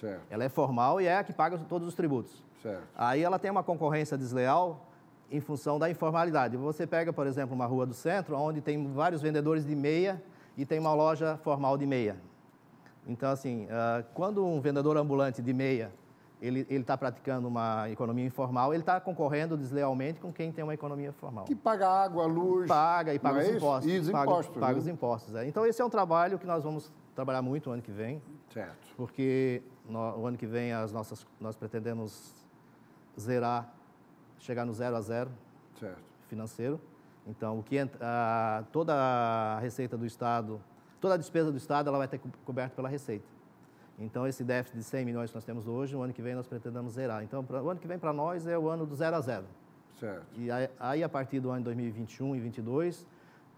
Certo. 0.00 0.22
Ela 0.30 0.44
é 0.44 0.48
formal 0.48 1.00
e 1.00 1.06
é 1.06 1.18
a 1.18 1.24
que 1.24 1.32
paga 1.34 1.58
todos 1.68 1.86
os 1.86 1.94
tributos. 1.94 2.42
Certo. 2.62 2.82
Aí 2.96 3.22
ela 3.22 3.38
tem 3.38 3.50
uma 3.50 3.62
concorrência 3.62 4.16
desleal 4.16 4.86
em 5.30 5.40
função 5.40 5.78
da 5.78 5.90
informalidade. 5.90 6.56
Você 6.56 6.86
pega, 6.86 7.12
por 7.12 7.26
exemplo, 7.26 7.54
uma 7.54 7.66
rua 7.66 7.84
do 7.84 7.92
centro, 7.92 8.36
onde 8.36 8.62
tem 8.62 8.90
vários 8.92 9.20
vendedores 9.20 9.66
de 9.66 9.76
meia 9.76 10.20
e 10.58 10.66
tem 10.66 10.78
uma 10.80 10.92
loja 10.92 11.38
formal 11.38 11.78
de 11.78 11.86
meia. 11.86 12.16
Então, 13.06 13.30
assim, 13.30 13.64
uh, 13.66 14.04
quando 14.12 14.44
um 14.44 14.60
vendedor 14.60 14.96
ambulante 14.96 15.40
de 15.40 15.54
meia 15.54 15.90
ele 16.40 16.64
está 16.68 16.96
praticando 16.96 17.48
uma 17.48 17.90
economia 17.90 18.24
informal, 18.24 18.72
ele 18.72 18.82
está 18.82 19.00
concorrendo 19.00 19.56
deslealmente 19.56 20.20
com 20.20 20.32
quem 20.32 20.52
tem 20.52 20.62
uma 20.62 20.74
economia 20.74 21.12
formal. 21.12 21.44
Que 21.44 21.54
paga 21.54 21.88
água, 21.88 22.26
luz. 22.26 22.68
Paga 22.68 23.12
e 23.12 23.18
paga 23.18 23.40
os 23.40 23.46
é 23.46 23.56
impostos. 23.56 23.92
E 23.92 23.98
os 23.98 24.10
paga, 24.10 24.30
impostos. 24.30 24.56
Paga 24.56 24.72
né? 24.72 24.78
os 24.78 24.86
impostos. 24.86 25.34
É. 25.34 25.48
Então, 25.48 25.66
esse 25.66 25.82
é 25.82 25.84
um 25.84 25.90
trabalho 25.90 26.38
que 26.38 26.46
nós 26.46 26.62
vamos 26.62 26.92
trabalhar 27.14 27.42
muito 27.42 27.70
o 27.70 27.72
ano 27.72 27.82
que 27.82 27.90
vem. 27.90 28.22
Certo. 28.52 28.94
Porque 28.96 29.62
no, 29.88 29.98
o 29.98 30.26
ano 30.26 30.36
que 30.36 30.46
vem 30.46 30.72
as 30.72 30.92
nossas, 30.92 31.26
nós 31.40 31.56
pretendemos 31.56 32.32
zerar, 33.18 33.74
chegar 34.38 34.64
no 34.64 34.72
zero 34.72 34.94
a 34.94 35.00
zero 35.00 35.30
certo. 35.78 36.02
financeiro. 36.28 36.80
Então, 37.28 37.58
o 37.58 37.62
que 37.62 37.78
a, 38.00 38.64
toda 38.72 38.94
a 38.94 39.58
receita 39.60 39.96
do 39.96 40.06
Estado, 40.06 40.60
toda 41.00 41.14
a 41.14 41.16
despesa 41.16 41.52
do 41.52 41.58
Estado, 41.58 41.88
ela 41.88 41.98
vai 41.98 42.08
ter 42.08 42.20
coberta 42.44 42.74
pela 42.74 42.88
receita. 42.88 43.26
Então, 43.98 44.26
esse 44.26 44.42
déficit 44.42 44.78
de 44.78 44.84
100 44.84 45.04
milhões 45.04 45.30
que 45.30 45.36
nós 45.36 45.44
temos 45.44 45.66
hoje, 45.66 45.94
o 45.94 46.02
ano 46.02 46.12
que 46.12 46.22
vem 46.22 46.34
nós 46.34 46.46
pretendemos 46.46 46.94
zerar. 46.94 47.22
Então, 47.22 47.44
pra, 47.44 47.62
o 47.62 47.68
ano 47.68 47.78
que 47.78 47.86
vem 47.86 47.98
para 47.98 48.12
nós 48.12 48.46
é 48.46 48.56
o 48.56 48.68
ano 48.68 48.86
do 48.86 48.94
zero 48.94 49.16
a 49.16 49.20
zero. 49.20 49.44
Certo. 50.00 50.26
E 50.36 50.50
aí, 50.50 50.70
aí 50.78 51.02
a 51.02 51.08
partir 51.08 51.40
do 51.40 51.50
ano 51.50 51.58
de 51.58 51.64
2021 51.64 52.26
e 52.26 52.40
2022, 52.40 53.04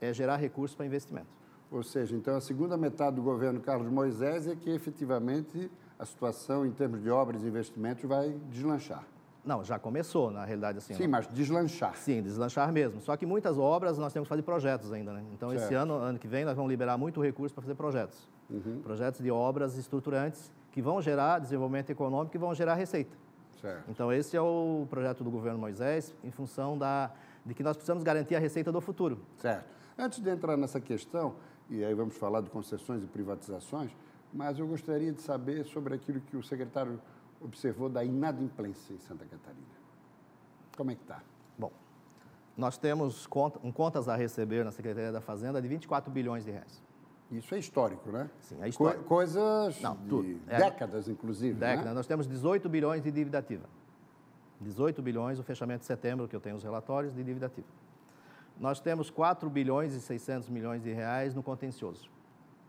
é 0.01 0.13
gerar 0.13 0.37
recursos 0.37 0.75
para 0.75 0.87
investimento. 0.87 1.29
Ou 1.71 1.83
seja, 1.85 2.17
então 2.17 2.37
a 2.37 2.41
segunda 2.41 2.77
metade 2.77 3.17
do 3.17 3.23
governo 3.23 3.61
Carlos 3.61 3.89
Moisés 3.93 4.49
é 4.49 4.57
que 4.57 4.71
efetivamente 4.71 5.71
a 5.99 6.05
situação 6.05 6.67
em 6.67 6.73
termos 6.73 7.03
de 7.03 7.11
obras 7.11 7.45
e 7.45 7.47
investimentos 7.47 8.05
vai 8.05 8.31
deslanchar. 8.51 9.05
Não, 9.45 9.65
já 9.65 9.79
começou, 9.79 10.31
na 10.31 10.45
realidade, 10.45 10.79
assim. 10.79 10.95
Sim, 10.95 11.07
mas 11.07 11.27
deslanchar. 11.27 11.97
Sim, 11.97 12.23
deslanchar 12.23 12.71
mesmo. 12.73 13.01
Só 13.01 13.17
que 13.17 13.25
muitas 13.25 13.59
obras 13.59 13.97
nós 13.97 14.13
temos 14.13 14.27
que 14.27 14.29
fazer 14.29 14.43
projetos 14.43 14.93
ainda, 14.93 15.13
né? 15.13 15.25
Então, 15.33 15.51
certo. 15.51 15.65
esse 15.65 15.75
ano, 15.75 15.95
ano 15.95 16.19
que 16.19 16.29
vem, 16.29 16.45
nós 16.45 16.55
vamos 16.55 16.71
liberar 16.71 16.99
muito 16.99 17.23
recurso 17.23 17.55
para 17.55 17.63
fazer 17.63 17.75
projetos. 17.75 18.29
Uhum. 18.51 18.81
Projetos 18.83 19.21
de 19.21 19.31
obras 19.31 19.79
estruturantes 19.79 20.53
que 20.71 20.83
vão 20.83 21.01
gerar 21.01 21.39
desenvolvimento 21.39 21.91
econômico 21.91 22.37
e 22.37 22.39
vão 22.39 22.55
gerar 22.55 22.75
receita. 22.75 23.17
Certo. 23.61 23.91
Então, 23.91 24.13
esse 24.13 24.37
é 24.37 24.41
o 24.41 24.87
projeto 24.91 25.25
do 25.25 25.31
governo 25.31 25.59
Moisés, 25.59 26.15
em 26.23 26.31
função 26.31 26.77
da, 26.77 27.11
de 27.45 27.55
que 27.55 27.63
nós 27.63 27.77
precisamos 27.77 28.03
garantir 28.03 28.35
a 28.35 28.39
receita 28.39 28.71
do 28.71 28.81
futuro. 28.81 29.19
Certo. 29.39 29.65
Antes 29.99 30.21
de 30.21 30.31
entrar 30.31 30.57
nessa 30.57 30.81
questão, 30.81 31.35
e 31.69 31.85
aí 31.85 31.95
vamos 31.95 32.17
falar 32.17 32.41
de 32.41 32.51
concessões 32.51 33.03
e 33.03 33.07
privatizações, 33.07 33.91
mas 34.33 34.59
eu 34.59 34.67
gostaria 34.67 35.13
de 35.13 35.21
saber 35.21 35.65
sobre 35.65 35.95
aquilo 35.95 36.21
que 36.21 36.37
o 36.37 36.43
secretário 36.43 37.01
observou 37.41 37.89
da 37.89 38.05
inadimplência 38.05 38.93
em 38.93 38.99
Santa 38.99 39.25
Catarina? 39.25 39.67
Como 40.77 40.91
é 40.91 40.95
que 40.95 41.03
está? 41.03 41.21
Bom, 41.59 41.73
nós 42.57 42.77
temos 42.79 43.27
um 43.63 43.73
contas 43.73 44.09
a 44.09 44.17
receber 44.17 44.65
na 44.65 44.73
Secretaria 44.73 45.13
da 45.13 45.21
Fazenda 45.21 45.61
de 45.61 45.69
24 45.69 46.11
bilhões 46.13 46.45
de 46.45 46.51
reais. 46.51 46.83
Isso 47.31 47.55
é 47.55 47.59
histórico, 47.59 48.11
né? 48.11 48.29
Sim, 48.41 48.59
é 48.61 48.69
histórico. 48.69 49.05
Co 49.05 49.09
coisas 49.09 49.81
Não, 49.81 49.97
de 49.97 50.09
tudo. 50.09 50.41
É- 50.49 50.59
décadas, 50.59 51.09
inclusive. 51.09 51.55
Década, 51.59 51.89
Né? 51.91 51.95
nós 51.95 52.07
temos 52.07 52.27
18 52.27 52.69
bilhões 52.69 53.03
de 53.03 53.11
dívida 53.13 53.39
ativa. 53.39 53.67
18 54.61 55.01
bilhões, 55.01 55.39
o 55.39 55.43
fechamento 55.43 55.81
de 55.81 55.87
setembro, 55.87 56.27
que 56.29 56.35
eu 56.35 56.41
tenho 56.41 56.57
os 56.57 56.63
relatórios, 56.65 57.15
de 57.15 57.23
dívida 57.23 57.47
ativa. 57.47 57.69
Nós 58.59 58.81
temos 58.81 59.11
4 59.11 59.49
bilhões 59.49 59.95
e 59.95 60.01
600 60.01 60.49
milhões 60.51 60.83
de 60.83 60.93
reais 60.93 61.35
no 61.35 61.43
contencioso, 61.43 62.11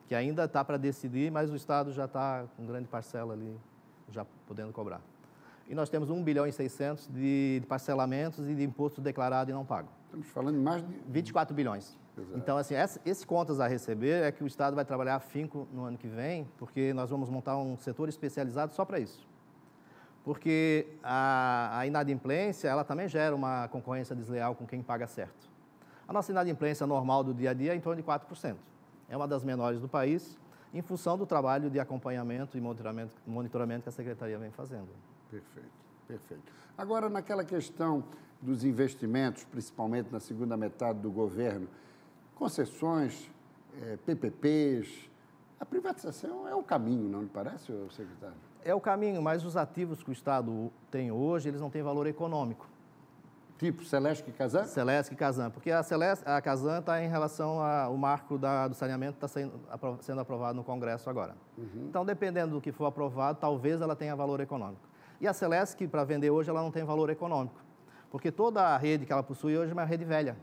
que 0.07 0.15
ainda 0.15 0.45
está 0.45 0.63
para 0.63 0.77
decidir, 0.77 1.31
mas 1.31 1.49
o 1.49 1.55
Estado 1.55 1.91
já 1.91 2.05
está 2.05 2.45
com 2.55 2.65
grande 2.65 2.87
parcela 2.87 3.33
ali, 3.33 3.59
já 4.11 4.25
podendo 4.47 4.71
cobrar. 4.71 5.01
E 5.67 5.75
nós 5.75 5.89
temos 5.89 6.09
1 6.09 6.23
bilhão 6.23 6.45
e 6.45 6.51
600 6.51 7.07
de 7.07 7.59
de 7.59 7.65
parcelamentos 7.67 8.47
e 8.47 8.55
de 8.55 8.63
imposto 8.63 9.01
declarado 9.01 9.49
e 9.49 9.53
não 9.53 9.65
pago. 9.65 9.87
Estamos 10.05 10.27
falando 10.27 10.55
de 10.55 10.61
mais 10.61 10.85
de 10.85 10.93
24 11.07 11.55
bilhões. 11.55 11.97
Exato. 12.17 12.37
Então, 12.37 12.57
assim, 12.57 12.75
esse, 12.75 12.99
esse 13.05 13.25
contas 13.25 13.59
a 13.59 13.67
receber 13.67 14.23
é 14.23 14.31
que 14.31 14.43
o 14.43 14.47
Estado 14.47 14.75
vai 14.75 14.83
trabalhar 14.83 15.15
afinco 15.15 15.67
no 15.71 15.85
ano 15.85 15.97
que 15.97 16.07
vem, 16.07 16.47
porque 16.57 16.93
nós 16.93 17.09
vamos 17.09 17.29
montar 17.29 17.57
um 17.57 17.77
setor 17.77 18.09
especializado 18.09 18.73
só 18.73 18.83
para 18.83 18.99
isso. 18.99 19.25
Porque 20.23 20.87
a, 21.01 21.79
a 21.79 21.87
inadimplência, 21.87 22.67
ela 22.67 22.83
também 22.83 23.07
gera 23.07 23.35
uma 23.35 23.67
concorrência 23.69 24.15
desleal 24.15 24.53
com 24.53 24.67
quem 24.67 24.83
paga 24.83 25.07
certo. 25.07 25.49
A 26.07 26.13
nossa 26.13 26.31
inadimplência 26.31 26.85
normal 26.85 27.23
do 27.23 27.33
dia 27.33 27.51
a 27.51 27.53
dia 27.53 27.71
é 27.71 27.75
em 27.75 27.79
torno 27.79 28.01
de 28.01 28.07
4%. 28.07 28.55
É 29.07 29.15
uma 29.15 29.27
das 29.27 29.43
menores 29.43 29.79
do 29.79 29.87
país, 29.87 30.37
em 30.73 30.81
função 30.81 31.17
do 31.17 31.25
trabalho 31.25 31.69
de 31.69 31.79
acompanhamento 31.79 32.57
e 32.57 32.61
monitoramento, 32.61 33.15
monitoramento 33.27 33.83
que 33.83 33.89
a 33.89 33.91
Secretaria 33.91 34.37
vem 34.37 34.51
fazendo. 34.51 34.87
Perfeito, 35.29 35.69
perfeito. 36.07 36.43
Agora, 36.77 37.09
naquela 37.09 37.43
questão 37.43 38.03
dos 38.41 38.63
investimentos, 38.63 39.43
principalmente 39.43 40.11
na 40.11 40.19
segunda 40.19 40.55
metade 40.55 40.99
do 40.99 41.11
governo, 41.11 41.67
concessões, 42.35 43.29
eh, 43.81 43.97
PPPs, 44.05 45.09
a 45.59 45.65
privatização 45.65 46.47
é 46.47 46.55
o 46.55 46.63
caminho, 46.63 47.07
não 47.07 47.21
lhe 47.21 47.29
parece, 47.29 47.71
secretário? 47.91 48.35
É 48.63 48.73
o 48.73 48.81
caminho, 48.81 49.21
mas 49.21 49.45
os 49.45 49.55
ativos 49.55 50.01
que 50.01 50.09
o 50.09 50.13
Estado 50.13 50.71
tem 50.89 51.11
hoje, 51.11 51.49
eles 51.49 51.61
não 51.61 51.69
têm 51.69 51.83
valor 51.83 52.07
econômico. 52.07 52.67
Tipo 53.61 53.85
Celeste 53.85 54.27
e 54.27 54.33
Casan? 54.33 54.63
Celesc 54.65 55.13
e 55.13 55.15
Casan, 55.15 55.51
porque 55.51 55.69
a, 55.69 55.83
Celeste, 55.83 56.27
a 56.27 56.41
Casan 56.41 56.79
está 56.79 56.99
em 57.03 57.07
relação 57.07 57.61
ao 57.61 57.95
marco 57.95 58.35
da, 58.35 58.67
do 58.67 58.73
saneamento 58.73 59.13
está 59.17 59.27
sendo, 59.27 59.53
sendo 60.01 60.19
aprovado 60.19 60.55
no 60.55 60.63
Congresso 60.63 61.07
agora. 61.11 61.35
Então, 61.75 62.03
dependendo 62.03 62.55
do 62.55 62.59
que 62.59 62.71
for 62.71 62.87
aprovado, 62.87 63.37
talvez 63.39 63.79
ela 63.79 63.95
tenha 63.95 64.15
valor 64.15 64.39
econômico. 64.39 64.81
E 65.19 65.27
a 65.27 65.31
Celesc, 65.33 65.87
para 65.87 66.03
vender 66.03 66.31
hoje, 66.31 66.49
ela 66.49 66.59
não 66.59 66.71
tem 66.71 66.83
valor 66.83 67.11
econômico, 67.11 67.53
porque 68.09 68.31
toda 68.31 68.63
a 68.63 68.77
rede 68.77 69.05
que 69.05 69.13
ela 69.13 69.21
possui 69.21 69.55
hoje 69.55 69.69
é 69.69 69.73
uma 69.73 69.85
rede 69.85 70.05
velha. 70.05 70.35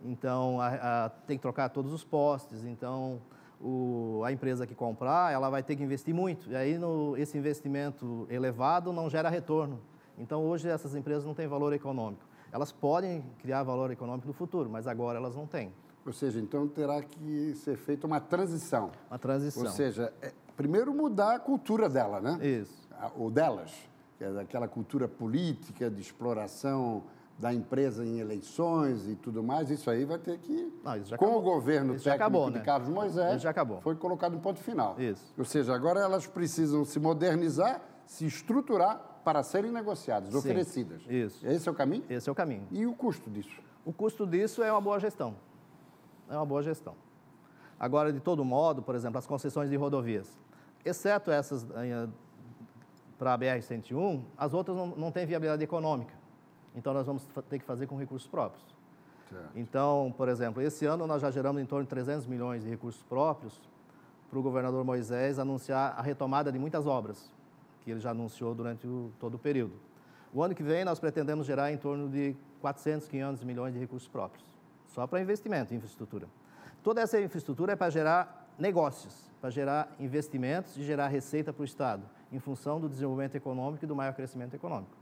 Então, 0.00 0.60
a- 0.60 1.06
a- 1.06 1.08
tem 1.26 1.36
que 1.36 1.42
trocar 1.42 1.68
todos 1.70 1.92
os 1.92 2.04
postes, 2.04 2.64
então 2.64 3.20
o- 3.60 4.22
a 4.24 4.30
empresa 4.30 4.64
que 4.64 4.76
comprar, 4.76 5.32
ela 5.32 5.50
vai 5.50 5.64
ter 5.64 5.74
que 5.74 5.82
investir 5.82 6.14
muito. 6.14 6.48
E 6.48 6.54
aí, 6.54 6.78
no- 6.78 7.16
esse 7.16 7.36
investimento 7.36 8.28
elevado 8.30 8.92
não 8.92 9.10
gera 9.10 9.28
retorno. 9.28 9.80
Então, 10.16 10.44
hoje, 10.46 10.68
essas 10.68 10.94
empresas 10.94 11.24
não 11.24 11.34
têm 11.34 11.48
valor 11.48 11.72
econômico. 11.72 12.22
Elas 12.54 12.70
podem 12.70 13.20
criar 13.40 13.64
valor 13.64 13.90
econômico 13.90 14.28
no 14.28 14.32
futuro, 14.32 14.70
mas 14.70 14.86
agora 14.86 15.18
elas 15.18 15.34
não 15.34 15.44
têm. 15.44 15.72
Ou 16.06 16.12
seja, 16.12 16.38
então 16.38 16.68
terá 16.68 17.02
que 17.02 17.52
ser 17.56 17.76
feita 17.76 18.06
uma 18.06 18.20
transição. 18.20 18.92
Uma 19.10 19.18
transição. 19.18 19.64
Ou 19.64 19.68
seja, 19.70 20.12
é, 20.22 20.32
primeiro 20.56 20.94
mudar 20.94 21.34
a 21.34 21.38
cultura 21.40 21.88
dela, 21.88 22.20
né? 22.20 22.38
Isso. 22.46 22.88
A- 22.92 23.10
Ou 23.16 23.28
delas, 23.28 23.72
que 24.16 24.22
é 24.22 24.30
daquela 24.30 24.68
cultura 24.68 25.08
política 25.08 25.90
de 25.90 26.00
exploração 26.00 27.02
da 27.36 27.52
empresa 27.52 28.04
em 28.06 28.20
eleições 28.20 29.08
e 29.08 29.16
tudo 29.16 29.42
mais, 29.42 29.68
isso 29.68 29.90
aí 29.90 30.04
vai 30.04 30.18
ter 30.20 30.38
que, 30.38 30.72
Não, 30.84 30.96
isso 30.96 31.08
já 31.10 31.18
com 31.18 31.24
acabou. 31.24 31.40
o 31.40 31.42
governo 31.42 31.94
Isso 31.96 32.04
já 32.04 32.12
técnico 32.12 32.24
acabou, 32.36 32.50
de 32.52 32.58
né? 32.58 32.64
Carlos 32.64 32.88
Moisés, 32.88 33.32
Isso 33.34 33.42
já 33.42 33.50
acabou. 33.50 33.80
foi 33.80 33.96
colocado 33.96 34.36
um 34.36 34.40
ponto 34.40 34.60
final. 34.60 34.94
Isso. 35.00 35.34
Ou 35.36 35.44
seja, 35.44 35.74
agora 35.74 35.98
elas 35.98 36.24
precisam 36.28 36.84
se 36.84 37.00
modernizar, 37.00 37.82
se 38.06 38.24
estruturar 38.24 39.00
para 39.24 39.42
serem 39.42 39.72
negociadas, 39.72 40.30
Sim. 40.30 40.38
oferecidas. 40.38 41.02
Isso. 41.08 41.46
Esse 41.46 41.68
é 41.68 41.72
o 41.72 41.74
caminho? 41.74 42.04
Esse 42.08 42.28
é 42.28 42.32
o 42.32 42.34
caminho. 42.34 42.66
E 42.70 42.86
o 42.86 42.94
custo 42.94 43.30
disso? 43.30 43.62
O 43.84 43.92
custo 43.92 44.26
disso 44.26 44.62
é 44.62 44.70
uma 44.70 44.80
boa 44.80 45.00
gestão. 45.00 45.34
É 46.28 46.36
uma 46.36 46.46
boa 46.46 46.62
gestão. 46.62 46.94
Agora, 47.78 48.12
de 48.12 48.20
todo 48.20 48.44
modo, 48.44 48.82
por 48.82 48.94
exemplo, 48.94 49.18
as 49.18 49.26
concessões 49.26 49.70
de 49.70 49.76
rodovias, 49.76 50.38
exceto 50.84 51.30
essas 51.30 51.66
para 53.18 53.34
a 53.34 53.38
BR-101, 53.38 54.22
as 54.36 54.52
outras 54.52 54.76
não, 54.76 54.88
não 54.88 55.10
têm 55.10 55.24
viabilidade 55.26 55.62
econômica. 55.62 56.12
Então, 56.74 56.92
nós 56.92 57.06
vamos 57.06 57.26
ter 57.48 57.58
que 57.58 57.64
fazer 57.64 57.86
com 57.86 57.96
recursos 57.96 58.28
próprios. 58.28 58.64
Certo. 59.30 59.50
Então, 59.54 60.12
por 60.16 60.28
exemplo, 60.28 60.60
esse 60.62 60.84
ano 60.84 61.06
nós 61.06 61.22
já 61.22 61.30
geramos 61.30 61.62
em 61.62 61.66
torno 61.66 61.84
de 61.84 61.90
300 61.90 62.26
milhões 62.26 62.62
de 62.62 62.70
recursos 62.70 63.02
próprios 63.02 63.60
para 64.28 64.38
o 64.38 64.42
governador 64.42 64.84
Moisés 64.84 65.38
anunciar 65.38 65.94
a 65.96 66.02
retomada 66.02 66.50
de 66.50 66.58
muitas 66.58 66.86
obras, 66.86 67.30
que 67.84 67.90
ele 67.90 68.00
já 68.00 68.10
anunciou 68.10 68.54
durante 68.54 68.86
o, 68.86 69.12
todo 69.20 69.34
o 69.34 69.38
período. 69.38 69.74
O 70.32 70.42
ano 70.42 70.54
que 70.54 70.62
vem 70.62 70.84
nós 70.84 70.98
pretendemos 70.98 71.46
gerar 71.46 71.70
em 71.70 71.76
torno 71.76 72.08
de 72.08 72.34
400, 72.60 73.06
500 73.08 73.44
milhões 73.44 73.74
de 73.74 73.78
recursos 73.78 74.08
próprios, 74.08 74.44
só 74.86 75.06
para 75.06 75.20
investimento 75.20 75.72
em 75.72 75.76
infraestrutura. 75.76 76.26
Toda 76.82 77.00
essa 77.00 77.20
infraestrutura 77.20 77.74
é 77.74 77.76
para 77.76 77.90
gerar 77.90 78.48
negócios, 78.58 79.30
para 79.40 79.50
gerar 79.50 79.94
investimentos 80.00 80.76
e 80.76 80.82
gerar 80.82 81.08
receita 81.08 81.52
para 81.52 81.62
o 81.62 81.64
Estado, 81.64 82.02
em 82.32 82.38
função 82.38 82.80
do 82.80 82.88
desenvolvimento 82.88 83.34
econômico 83.36 83.84
e 83.84 83.88
do 83.88 83.94
maior 83.94 84.14
crescimento 84.14 84.54
econômico. 84.54 84.92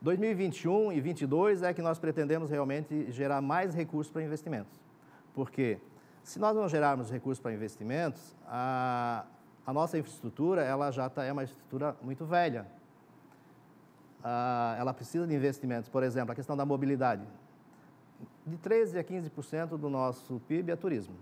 2021 0.00 0.92
e 0.92 1.00
2022 1.00 1.62
é 1.62 1.72
que 1.72 1.82
nós 1.82 1.98
pretendemos 1.98 2.50
realmente 2.50 3.10
gerar 3.12 3.40
mais 3.40 3.74
recursos 3.74 4.12
para 4.12 4.22
investimentos. 4.22 4.80
Porque 5.34 5.78
se 6.22 6.38
nós 6.38 6.56
não 6.56 6.68
gerarmos 6.68 7.10
recursos 7.10 7.40
para 7.40 7.52
investimentos, 7.52 8.36
a, 8.46 9.24
a 9.66 9.72
nossa 9.72 9.98
infraestrutura 9.98 10.62
ela 10.62 10.90
já 10.90 11.08
tá, 11.08 11.24
é 11.24 11.32
uma 11.32 11.44
estrutura 11.44 11.96
muito 12.02 12.24
velha. 12.24 12.66
Ah, 14.24 14.76
ela 14.78 14.92
precisa 14.94 15.26
de 15.26 15.34
investimentos. 15.34 15.88
Por 15.88 16.02
exemplo, 16.02 16.32
a 16.32 16.34
questão 16.34 16.56
da 16.56 16.64
mobilidade. 16.64 17.26
De 18.46 18.56
13% 18.58 18.98
a 18.98 19.04
15% 19.04 19.76
do 19.78 19.88
nosso 19.88 20.40
PIB 20.48 20.72
é 20.72 20.76
turismo. 20.76 21.14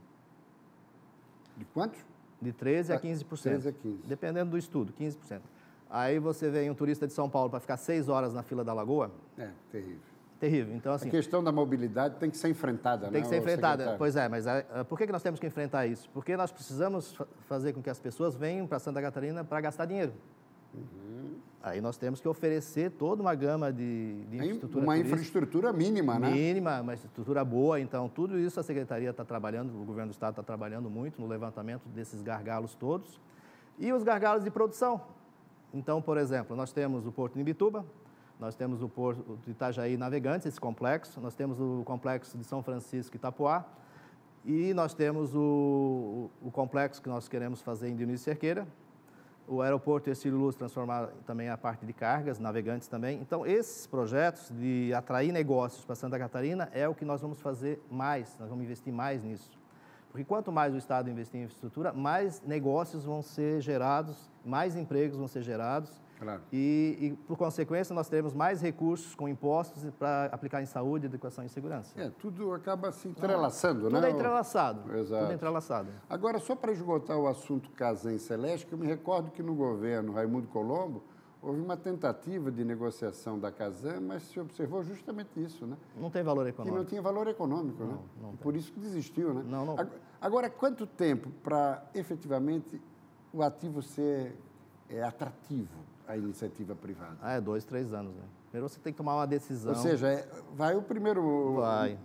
De 1.57 1.65
quantos? 1.67 1.99
De 2.41 2.53
13% 2.53 2.91
a 2.93 2.95
Ah, 2.97 3.01
15%. 3.01 3.43
13 3.43 3.69
a 3.69 3.73
15. 3.73 4.03
Dependendo 4.07 4.51
do 4.53 4.59
estudo, 4.59 4.93
15%. 4.93 5.41
Aí 5.89 6.19
você 6.19 6.49
vem 6.51 6.71
um 6.71 6.75
turista 6.75 7.07
de 7.07 7.13
São 7.13 7.29
Paulo 7.29 7.51
para 7.51 7.61
ficar 7.61 7.77
seis 7.77 8.09
horas 8.09 8.33
na 8.33 8.43
fila 8.43 8.63
da 8.65 8.73
Lagoa, 8.73 9.11
É, 9.37 9.51
terrível. 9.73 9.99
Terrível. 10.41 10.75
Então, 10.75 10.93
assim, 10.93 11.09
a 11.09 11.11
questão 11.11 11.45
da 11.45 11.53
mobilidade 11.53 12.17
tem 12.17 12.31
que 12.31 12.37
ser 12.39 12.49
enfrentada, 12.49 13.07
né? 13.07 13.13
Tem 13.13 13.23
que 13.23 13.29
ser 13.29 13.37
enfrentada. 13.37 13.73
secretário? 13.85 13.99
Pois 13.99 14.17
é, 14.17 14.29
mas 14.29 14.47
ah, 14.47 14.85
por 14.89 14.99
que 14.99 15.07
que 15.07 15.13
nós 15.13 15.23
temos 15.23 15.39
que 15.39 15.47
enfrentar 15.47 15.87
isso? 15.87 16.09
Porque 16.13 16.37
nós 16.37 16.51
precisamos 16.51 17.15
fa- 17.15 17.27
fazer 17.47 17.73
com 17.75 17.83
que 17.83 17.91
as 17.91 18.01
pessoas 18.01 18.35
venham 18.35 18.67
para 18.67 18.79
Santa 18.79 19.01
Catarina 19.03 19.45
para 19.45 19.61
gastar 19.61 19.85
dinheiro. 19.85 20.13
Uhum. 20.75 21.35
Aí 21.63 21.81
nós 21.81 21.99
temos 21.99 22.21
que 22.21 22.27
oferecer 22.27 22.91
toda 22.93 23.21
uma 23.21 23.35
gama 23.35 23.71
de, 23.71 24.25
de 24.31 24.37
infraestrutura 24.37 24.83
uma 24.83 24.95
turística 24.95 25.15
infraestrutura 25.15 25.73
mínima, 25.75 26.19
né? 26.19 26.31
mínima, 26.31 26.81
uma 26.81 26.95
estrutura 26.95 27.45
boa. 27.45 27.79
Então, 27.79 28.09
tudo 28.09 28.39
isso 28.39 28.59
a 28.59 28.63
Secretaria 28.63 29.11
está 29.11 29.27
trabalhando, 29.27 29.71
o 29.79 29.85
Governo 29.85 30.11
do 30.11 30.15
Estado 30.15 30.33
está 30.33 30.43
trabalhando 30.43 30.89
muito 30.89 31.21
no 31.21 31.27
levantamento 31.29 31.87
desses 31.91 32.23
gargalos 32.23 32.75
todos. 32.75 33.21
E 33.79 33.93
os 33.93 34.03
gargalos 34.03 34.43
de 34.43 34.51
produção. 34.51 35.03
Então, 35.75 36.01
por 36.01 36.17
exemplo, 36.17 36.57
nós 36.57 36.73
temos 36.73 37.07
o 37.07 37.13
Porto 37.13 37.35
de 37.35 37.41
Imbituba, 37.43 37.85
nós 38.41 38.55
temos 38.55 38.83
o 38.83 38.89
Porto 38.89 39.39
de 39.45 39.51
Itajaí 39.51 39.97
Navegantes, 39.97 40.47
esse 40.47 40.61
complexo, 40.61 41.21
nós 41.21 41.35
temos 41.35 41.61
o 41.61 41.83
complexo 41.85 42.39
de 42.39 42.45
São 42.45 42.63
Francisco 42.63 43.15
Itapuá, 43.15 43.65
e 44.45 44.73
nós 44.73 44.95
temos 44.95 45.35
o, 45.35 46.31
o, 46.43 46.49
o 46.49 46.51
complexo 46.51 47.03
que 47.03 47.09
nós 47.09 47.29
queremos 47.29 47.61
fazer 47.61 47.89
em 47.89 47.95
Dionísio 47.95 48.25
Cerqueira, 48.25 48.67
o 49.47 49.61
aeroporto 49.61 50.09
Ercílio 50.09 50.39
Luz 50.39 50.55
transformar 50.55 51.09
também 51.27 51.49
a 51.49 51.59
parte 51.59 51.85
de 51.85 51.93
cargas, 51.93 52.39
navegantes 52.39 52.87
também. 52.87 53.21
Então, 53.21 53.45
esses 53.45 53.85
projetos 53.85 54.49
de 54.51 54.95
atrair 54.95 55.33
negócios 55.33 55.85
para 55.85 55.97
Santa 55.97 56.17
Catarina 56.19 56.71
é 56.73 56.89
o 56.89 56.95
que 56.95 57.05
nós 57.05 57.21
vamos 57.21 57.41
fazer 57.41 57.83
mais, 57.91 58.37
nós 58.39 58.49
vamos 58.49 58.65
investir 58.65 58.93
mais 58.93 59.25
nisso. 59.25 59.51
Porque 60.09 60.25
quanto 60.25 60.53
mais 60.53 60.73
o 60.73 60.79
Estado 60.79 61.11
investir 61.11 61.41
em 61.41 61.45
infraestrutura, 61.45 61.93
mais 61.93 62.41
negócios 62.43 63.05
vão 63.05 63.23
ser 63.23 63.61
gerados, 63.61 64.31
mais 64.45 64.77
empregos 64.77 65.19
vão 65.19 65.27
ser 65.27 65.43
gerados. 65.43 66.01
Claro. 66.21 66.43
E, 66.53 66.97
e, 67.01 67.17
por 67.27 67.37
consequência, 67.37 67.95
nós 67.95 68.09
teremos 68.09 68.35
mais 68.35 68.61
recursos 68.61 69.15
com 69.15 69.27
impostos 69.29 69.83
para 69.99 70.27
aplicar 70.27 70.63
em 70.63 70.67
saúde, 70.67 71.07
educação 71.07 71.45
e 71.45 71.49
segurança. 71.49 71.99
É, 72.01 72.11
tudo 72.11 72.53
acaba 72.53 72.93
se 72.93 73.09
entrelaçando, 73.09 73.89
Tudo 73.89 74.01
né? 74.01 74.09
é 74.09 74.11
entrelaçado. 74.13 74.97
Exato. 74.97 75.23
Tudo 75.23 75.33
é 75.33 75.35
entrelaçado. 75.35 75.89
Agora, 76.09 76.39
só 76.39 76.55
para 76.55 76.73
esgotar 76.73 77.17
o 77.19 77.27
assunto 77.27 77.71
Casan 77.71 78.19
Celeste, 78.19 78.67
que 78.67 78.73
eu 78.75 78.79
me 78.79 78.87
recordo 78.87 79.31
que 79.31 79.43
no 79.43 79.55
governo 79.55 80.13
Raimundo 80.13 80.47
Colombo 80.49 81.03
houve 81.43 81.59
uma 81.59 81.75
tentativa 81.77 82.51
de 82.53 82.63
negociação 82.67 83.39
da 83.39 83.51
Casan, 83.51 84.01
mas 84.01 84.23
se 84.25 84.39
observou 84.39 84.83
justamente 84.85 85.43
isso, 85.43 85.67
né? 85.67 85.75
Não 85.99 86.11
tem 86.11 86.23
valor 86.23 86.45
Que 86.45 86.51
econômico. 86.51 86.77
não 86.79 86.85
tinha 86.85 87.01
valor 87.01 87.27
econômico, 87.29 87.83
né? 87.83 87.97
não 88.21 88.37
por 88.37 88.55
isso 88.55 88.71
que 88.71 88.79
desistiu, 88.79 89.33
né? 89.33 89.43
Não, 89.49 89.65
não. 89.65 89.79
Ag- 89.81 89.91
Agora, 90.21 90.51
quanto 90.51 90.87
tempo 90.87 91.31
para 91.43 91.83
efetivamente 91.95 92.79
o 93.33 93.43
ativo 93.43 93.81
ser 93.81 94.37
é, 94.91 95.03
atrativo? 95.03 95.71
A 96.11 96.17
iniciativa 96.17 96.75
privada? 96.75 97.17
Ah, 97.23 97.33
é 97.33 97.41
dois, 97.41 97.65
três 97.65 97.93
anos, 97.93 98.15
né? 98.15 98.23
Primeiro 98.51 98.69
você 98.69 98.81
tem 98.81 98.93
que 98.93 98.97
tomar 98.97 99.15
uma 99.15 99.27
decisão. 99.27 99.73
Ou 99.73 99.79
seja, 99.79 100.09
é, 100.09 100.29
vai 100.57 100.75
o 100.75 100.83
primeiro 100.83 101.55
Vai, 101.55 101.97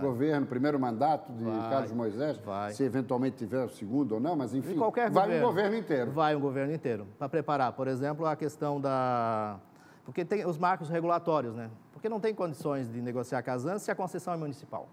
governo, 0.00 0.46
primeiro 0.46 0.78
mandato 0.78 1.32
de 1.32 1.44
Vai, 1.44 1.70
Carlos 1.70 1.92
Moisés, 1.92 2.38
vai. 2.38 2.72
se 2.72 2.82
eventualmente 2.82 3.36
tiver 3.36 3.64
o 3.64 3.68
segundo 3.68 4.12
ou 4.12 4.20
não, 4.20 4.34
mas 4.34 4.52
enfim, 4.52 4.74
vai 4.76 4.90
governo. 4.90 5.36
o 5.36 5.48
governo 5.48 5.76
inteiro. 5.76 6.10
Vai 6.10 6.34
um 6.34 6.40
governo 6.40 6.74
inteiro. 6.74 7.06
Para 7.16 7.28
preparar, 7.28 7.72
por 7.72 7.86
exemplo, 7.86 8.26
a 8.26 8.34
questão 8.34 8.80
da. 8.80 9.60
Porque 10.04 10.24
tem 10.24 10.44
os 10.44 10.58
marcos 10.58 10.88
regulatórios, 10.88 11.54
né? 11.54 11.70
Porque 11.92 12.08
não 12.08 12.18
tem 12.18 12.34
condições 12.34 12.90
de 12.92 13.00
negociar 13.00 13.40
casantes 13.42 13.82
se 13.84 13.90
a 13.92 13.94
concessão 13.94 14.34
é 14.34 14.36
municipal. 14.36 14.88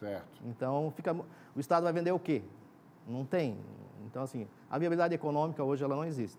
Certo. 0.00 0.42
Então, 0.44 0.92
fica, 0.96 1.14
o 1.14 1.60
Estado 1.60 1.84
vai 1.84 1.92
vender 1.92 2.10
o 2.10 2.18
quê? 2.18 2.42
Não 3.06 3.24
tem. 3.24 3.56
Então, 4.06 4.24
assim, 4.24 4.48
a 4.68 4.76
viabilidade 4.76 5.14
econômica 5.14 5.62
hoje 5.62 5.84
ela 5.84 5.94
não 5.94 6.04
existe. 6.04 6.38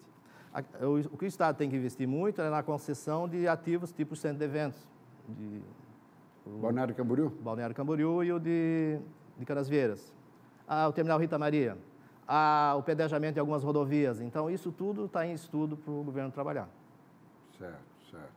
O, 0.81 1.13
o 1.13 1.17
que 1.17 1.25
o 1.25 1.27
Estado 1.27 1.55
tem 1.57 1.69
que 1.69 1.75
investir 1.75 2.07
muito 2.07 2.41
é 2.41 2.49
na 2.49 2.63
concessão 2.63 3.27
de 3.27 3.47
ativos 3.47 3.91
tipo 3.91 4.15
centro 4.15 4.39
de 4.39 4.45
eventos, 4.45 4.87
de 5.27 5.61
Balneário 6.45 6.95
Camboriú? 6.95 7.29
Balneário 7.29 7.75
Camboriú 7.75 8.23
e 8.23 8.31
o 8.31 8.39
de, 8.39 8.99
de 9.37 9.45
Canasvieiras. 9.45 10.13
Ah, 10.67 10.87
o 10.87 10.93
terminal 10.93 11.19
Rita 11.19 11.37
Maria. 11.37 11.77
Ah, 12.27 12.75
o 12.77 12.83
pedejamento 12.83 13.35
de 13.35 13.39
algumas 13.39 13.63
rodovias. 13.63 14.21
Então, 14.21 14.49
isso 14.49 14.71
tudo 14.71 15.05
está 15.05 15.25
em 15.25 15.33
estudo 15.33 15.77
para 15.77 15.91
o 15.91 16.03
governo 16.03 16.31
trabalhar. 16.31 16.69
Certo, 17.57 17.79
certo. 18.09 18.33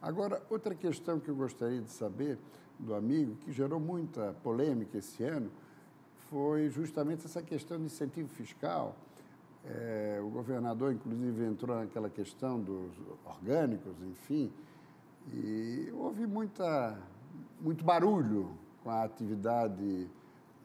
Agora, 0.00 0.42
outra 0.50 0.74
questão 0.74 1.18
que 1.18 1.28
eu 1.28 1.34
gostaria 1.34 1.80
de 1.80 1.90
saber 1.90 2.38
do 2.78 2.94
amigo, 2.94 3.36
que 3.36 3.52
gerou 3.52 3.80
muita 3.80 4.34
polêmica 4.42 4.98
esse 4.98 5.22
ano, 5.24 5.50
foi 6.30 6.68
justamente 6.68 7.24
essa 7.24 7.42
questão 7.42 7.78
de 7.78 7.84
incentivo 7.84 8.28
fiscal. 8.28 8.96
Eh, 9.66 10.20
o 10.22 10.28
governador, 10.28 10.92
inclusive, 10.92 11.44
entrou 11.44 11.76
naquela 11.76 12.10
questão 12.10 12.60
dos 12.60 12.92
orgânicos, 13.24 13.94
enfim, 14.02 14.52
e 15.32 15.90
houve 15.94 16.26
muita, 16.26 16.98
muito 17.60 17.82
barulho 17.82 18.50
com 18.82 18.90
a 18.90 19.04
atividade 19.04 20.06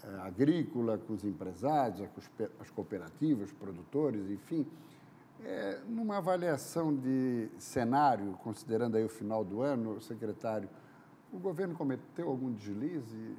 eh, 0.04 0.20
agrícola, 0.22 0.98
com 0.98 1.14
os 1.14 1.24
empresários, 1.24 2.06
com 2.10 2.20
os 2.20 2.30
as 2.60 2.70
cooperativas, 2.72 3.52
produtores, 3.54 4.30
enfim. 4.30 4.68
É, 5.42 5.80
numa 5.88 6.18
avaliação 6.18 6.94
de 6.94 7.50
cenário, 7.58 8.34
considerando 8.44 8.98
aí 8.98 9.06
o 9.06 9.10
final 9.10 9.46
do 9.46 9.62
ano, 9.62 10.02
secretário, 10.02 10.70
o 11.32 11.40
governo 11.40 11.76
cometeu 11.76 12.28
algum 12.28 12.52
deslize 12.52 13.38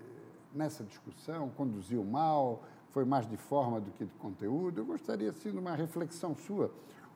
nessa 0.54 0.82
discussão, 0.82 1.50
conduziu 1.50 2.02
mal, 2.02 2.62
foi 2.92 3.04
mais 3.04 3.26
de 3.28 3.36
forma 3.36 3.80
do 3.80 3.90
que 3.92 4.04
de 4.04 4.14
conteúdo? 4.14 4.80
Eu 4.80 4.84
gostaria, 4.84 5.30
assim, 5.30 5.50
de 5.50 5.58
uma 5.58 5.74
reflexão 5.74 6.34
sua, 6.34 6.70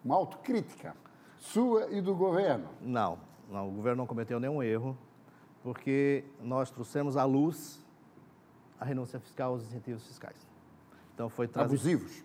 uma 0.05 0.15
autocrítica 0.15 0.95
sua 1.39 1.91
e 1.91 2.01
do 2.01 2.15
governo. 2.15 2.69
Não, 2.81 3.19
não, 3.51 3.69
o 3.69 3.73
governo 3.73 3.99
não 3.99 4.07
cometeu 4.07 4.41
nenhum 4.41 4.63
erro, 4.63 4.97
porque 5.63 6.25
nós 6.41 6.71
trouxemos 6.71 7.17
à 7.17 7.25
luz 7.25 7.83
a 8.79 8.85
renúncia 8.85 9.19
fiscal 9.21 9.53
aos 9.53 9.63
incentivos 9.63 10.07
fiscais. 10.07 10.37
Então, 11.15 11.29
foi 11.29 11.47
trazido... 11.47 11.75
Abusivos. 11.75 12.25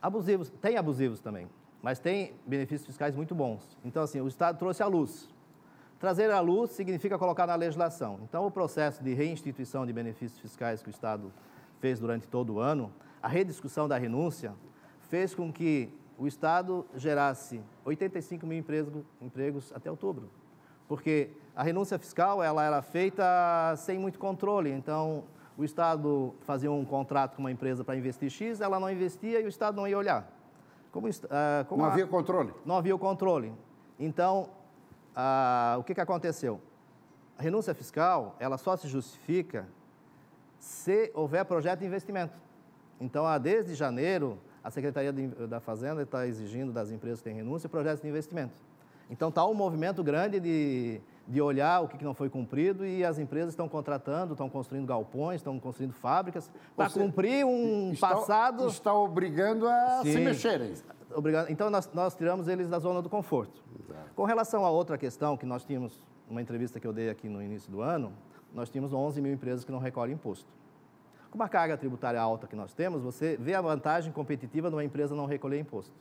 Abusivos, 0.00 0.50
tem 0.60 0.76
abusivos 0.76 1.20
também, 1.20 1.48
mas 1.82 1.98
tem 1.98 2.34
benefícios 2.46 2.86
fiscais 2.86 3.14
muito 3.14 3.34
bons. 3.34 3.76
Então, 3.84 4.02
assim, 4.02 4.20
o 4.20 4.28
Estado 4.28 4.58
trouxe 4.58 4.82
à 4.82 4.86
luz. 4.86 5.28
Trazer 5.98 6.30
à 6.30 6.40
luz 6.40 6.72
significa 6.72 7.18
colocar 7.18 7.46
na 7.46 7.54
legislação. 7.54 8.20
Então, 8.22 8.46
o 8.46 8.50
processo 8.50 9.02
de 9.02 9.14
reinstituição 9.14 9.86
de 9.86 9.92
benefícios 9.92 10.38
fiscais 10.38 10.82
que 10.82 10.88
o 10.88 10.90
Estado 10.90 11.32
fez 11.80 11.98
durante 12.00 12.26
todo 12.28 12.54
o 12.54 12.60
ano, 12.60 12.92
a 13.22 13.28
rediscussão 13.28 13.86
da 13.88 13.96
renúncia, 13.98 14.54
fez 15.08 15.34
com 15.34 15.52
que 15.52 15.92
o 16.18 16.26
Estado 16.26 16.86
gerasse 16.94 17.60
85 17.84 18.46
mil 18.46 18.58
empregos, 18.58 19.04
empregos 19.20 19.72
até 19.74 19.90
outubro. 19.90 20.30
Porque 20.88 21.30
a 21.54 21.62
renúncia 21.62 21.98
fiscal 21.98 22.42
ela 22.42 22.62
era 22.64 22.80
feita 22.82 23.24
sem 23.76 23.98
muito 23.98 24.18
controle. 24.18 24.70
Então, 24.70 25.24
o 25.58 25.64
Estado 25.64 26.34
fazia 26.42 26.70
um 26.70 26.84
contrato 26.84 27.36
com 27.36 27.42
uma 27.42 27.50
empresa 27.50 27.82
para 27.84 27.96
investir 27.96 28.30
X, 28.30 28.60
ela 28.60 28.78
não 28.78 28.90
investia 28.90 29.40
e 29.40 29.44
o 29.44 29.48
Estado 29.48 29.76
não 29.76 29.86
ia 29.88 29.98
olhar. 29.98 30.30
Como, 30.92 31.08
ah, 31.30 31.64
como 31.68 31.82
Não 31.82 31.88
a- 31.88 31.92
havia 31.92 32.06
controle. 32.06 32.54
não 32.64 32.76
havia 32.76 32.94
o 32.94 32.98
controle. 32.98 33.52
Então, 33.98 34.48
ah, 35.14 35.76
o 35.78 35.82
que, 35.84 35.94
que 35.94 36.00
aconteceu? 36.00 36.60
A 37.38 37.42
renúncia 37.42 37.74
fiscal, 37.74 38.34
ela 38.38 38.56
só 38.56 38.76
se 38.76 38.88
justifica 38.88 39.66
se 40.58 41.10
houver 41.14 41.44
projeto 41.44 41.80
de 41.80 41.86
investimento. 41.86 42.34
Então, 43.00 43.26
ah, 43.26 43.38
desde 43.38 43.74
janeiro, 43.74 44.38
a 44.64 44.70
Secretaria 44.70 45.12
de- 45.12 45.28
da 45.46 45.60
Fazenda 45.60 46.02
está 46.02 46.26
exigindo 46.26 46.72
das 46.72 46.90
empresas 46.90 47.20
que 47.20 47.24
têm 47.24 47.34
renúncia 47.36 47.68
projetos 47.68 48.00
de 48.02 48.08
investimento. 48.08 48.54
Então, 49.10 49.28
está 49.28 49.46
um 49.46 49.54
movimento 49.54 50.02
grande 50.02 50.40
de, 50.40 51.00
de 51.28 51.40
olhar 51.40 51.80
o 51.82 51.88
que, 51.88 51.96
que 51.98 52.04
não 52.04 52.14
foi 52.14 52.28
cumprido 52.28 52.84
e 52.84 53.04
as 53.04 53.18
empresas 53.18 53.50
estão 53.50 53.68
contratando, 53.68 54.32
estão 54.32 54.48
construindo 54.48 54.86
galpões, 54.86 55.36
estão 55.36 55.60
construindo 55.60 55.92
fábricas 55.92 56.50
para 56.74 56.90
cumprir 56.90 57.44
um 57.46 57.92
Está- 57.92 58.08
passado... 58.08 58.66
Está 58.66 58.92
obrigando 58.94 59.68
a 59.68 60.00
se 60.02 60.12
Sim. 60.12 60.24
mexerem. 60.24 60.72
Obrigado. 61.14 61.50
Então, 61.50 61.70
nós, 61.70 61.88
nós 61.94 62.16
tiramos 62.16 62.48
eles 62.48 62.68
da 62.68 62.78
zona 62.80 63.00
do 63.00 63.08
conforto. 63.08 63.62
Com 64.16 64.24
relação 64.24 64.64
a 64.64 64.70
outra 64.70 64.98
questão, 64.98 65.36
que 65.36 65.46
nós 65.46 65.64
tínhamos, 65.64 66.00
uma 66.28 66.42
entrevista 66.42 66.80
que 66.80 66.86
eu 66.86 66.92
dei 66.92 67.08
aqui 67.08 67.28
no 67.28 67.40
início 67.40 67.70
do 67.70 67.82
ano, 67.82 68.12
nós 68.54 68.68
tínhamos 68.70 68.92
11 68.92 69.20
mil 69.20 69.32
empresas 69.32 69.64
que 69.64 69.72
não 69.72 69.78
recolhem 69.78 70.14
imposto. 70.14 70.46
Com 71.30 71.36
uma 71.36 71.48
carga 71.48 71.76
tributária 71.76 72.20
alta 72.20 72.46
que 72.46 72.56
nós 72.56 72.72
temos, 72.72 73.02
você 73.02 73.36
vê 73.36 73.54
a 73.54 73.60
vantagem 73.60 74.12
competitiva 74.12 74.68
de 74.68 74.76
uma 74.76 74.84
empresa 74.84 75.14
não 75.14 75.26
recolher 75.26 75.58
imposto. 75.58 75.92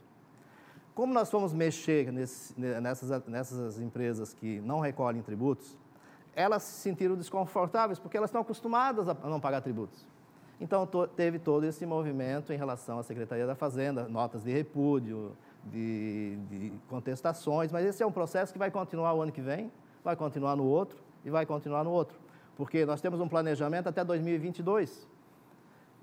Como 0.93 1.13
nós 1.13 1.29
fomos 1.29 1.51
mexer 1.51 2.12
nesse- 2.12 2.58
nessas, 2.60 3.25
nessas 3.27 3.79
empresas 3.79 4.34
que 4.34 4.62
não 4.62 4.79
recolhem 4.79 5.21
tributos, 5.21 5.77
elas 6.34 6.63
se 6.63 6.79
sentiram 6.81 7.15
desconfortáveis 7.15 7.99
porque 7.99 8.15
elas 8.15 8.29
estão 8.29 8.41
acostumadas 8.41 9.08
a 9.10 9.13
não 9.27 9.39
pagar 9.39 9.62
tributos. 9.62 10.05
Então, 10.62 10.88
to- 10.88 11.08
teve 11.08 11.38
todo 11.38 11.65
esse 11.65 11.86
movimento 11.86 12.53
em 12.53 12.58
relação 12.58 12.97
à 12.97 13.03
Secretaria 13.03 13.45
da 13.45 13.55
Fazenda, 13.55 14.08
notas 14.08 14.41
de 14.43 14.51
repúdio, 14.53 15.34
de, 15.65 16.38
de 16.49 16.71
contestações, 16.88 17.71
mas 17.73 17.86
esse 17.86 18.01
é 18.01 18.05
um 18.05 18.12
processo 18.12 18.53
que 18.53 18.60
vai 18.60 18.71
continuar 18.71 19.13
o 19.15 19.21
ano 19.21 19.31
que 19.34 19.41
vem, 19.41 19.69
vai 20.03 20.15
continuar 20.15 20.55
no 20.55 20.63
outro 20.63 20.97
e 21.25 21.29
vai 21.29 21.45
continuar 21.45 21.84
no 21.84 21.91
outro. 21.91 22.17
Porque 22.55 22.85
nós 22.85 23.01
temos 23.01 23.19
um 23.19 23.27
planejamento 23.27 23.87
até 23.87 24.03
2022 24.03 25.07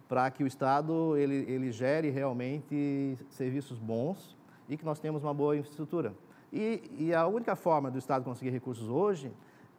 para 0.08 0.30
que 0.30 0.44
o 0.44 0.46
Estado 0.46 1.16
ele, 1.16 1.50
ele 1.50 1.72
gere 1.72 2.10
realmente 2.10 3.16
serviços 3.30 3.78
bons 3.78 4.36
e 4.68 4.76
que 4.76 4.84
nós 4.84 5.00
tenhamos 5.00 5.22
uma 5.22 5.32
boa 5.32 5.56
infraestrutura. 5.56 6.12
E, 6.52 6.82
e 6.98 7.14
a 7.14 7.26
única 7.26 7.56
forma 7.56 7.90
do 7.90 7.98
Estado 7.98 8.22
conseguir 8.22 8.50
recursos 8.50 8.88
hoje 8.88 9.32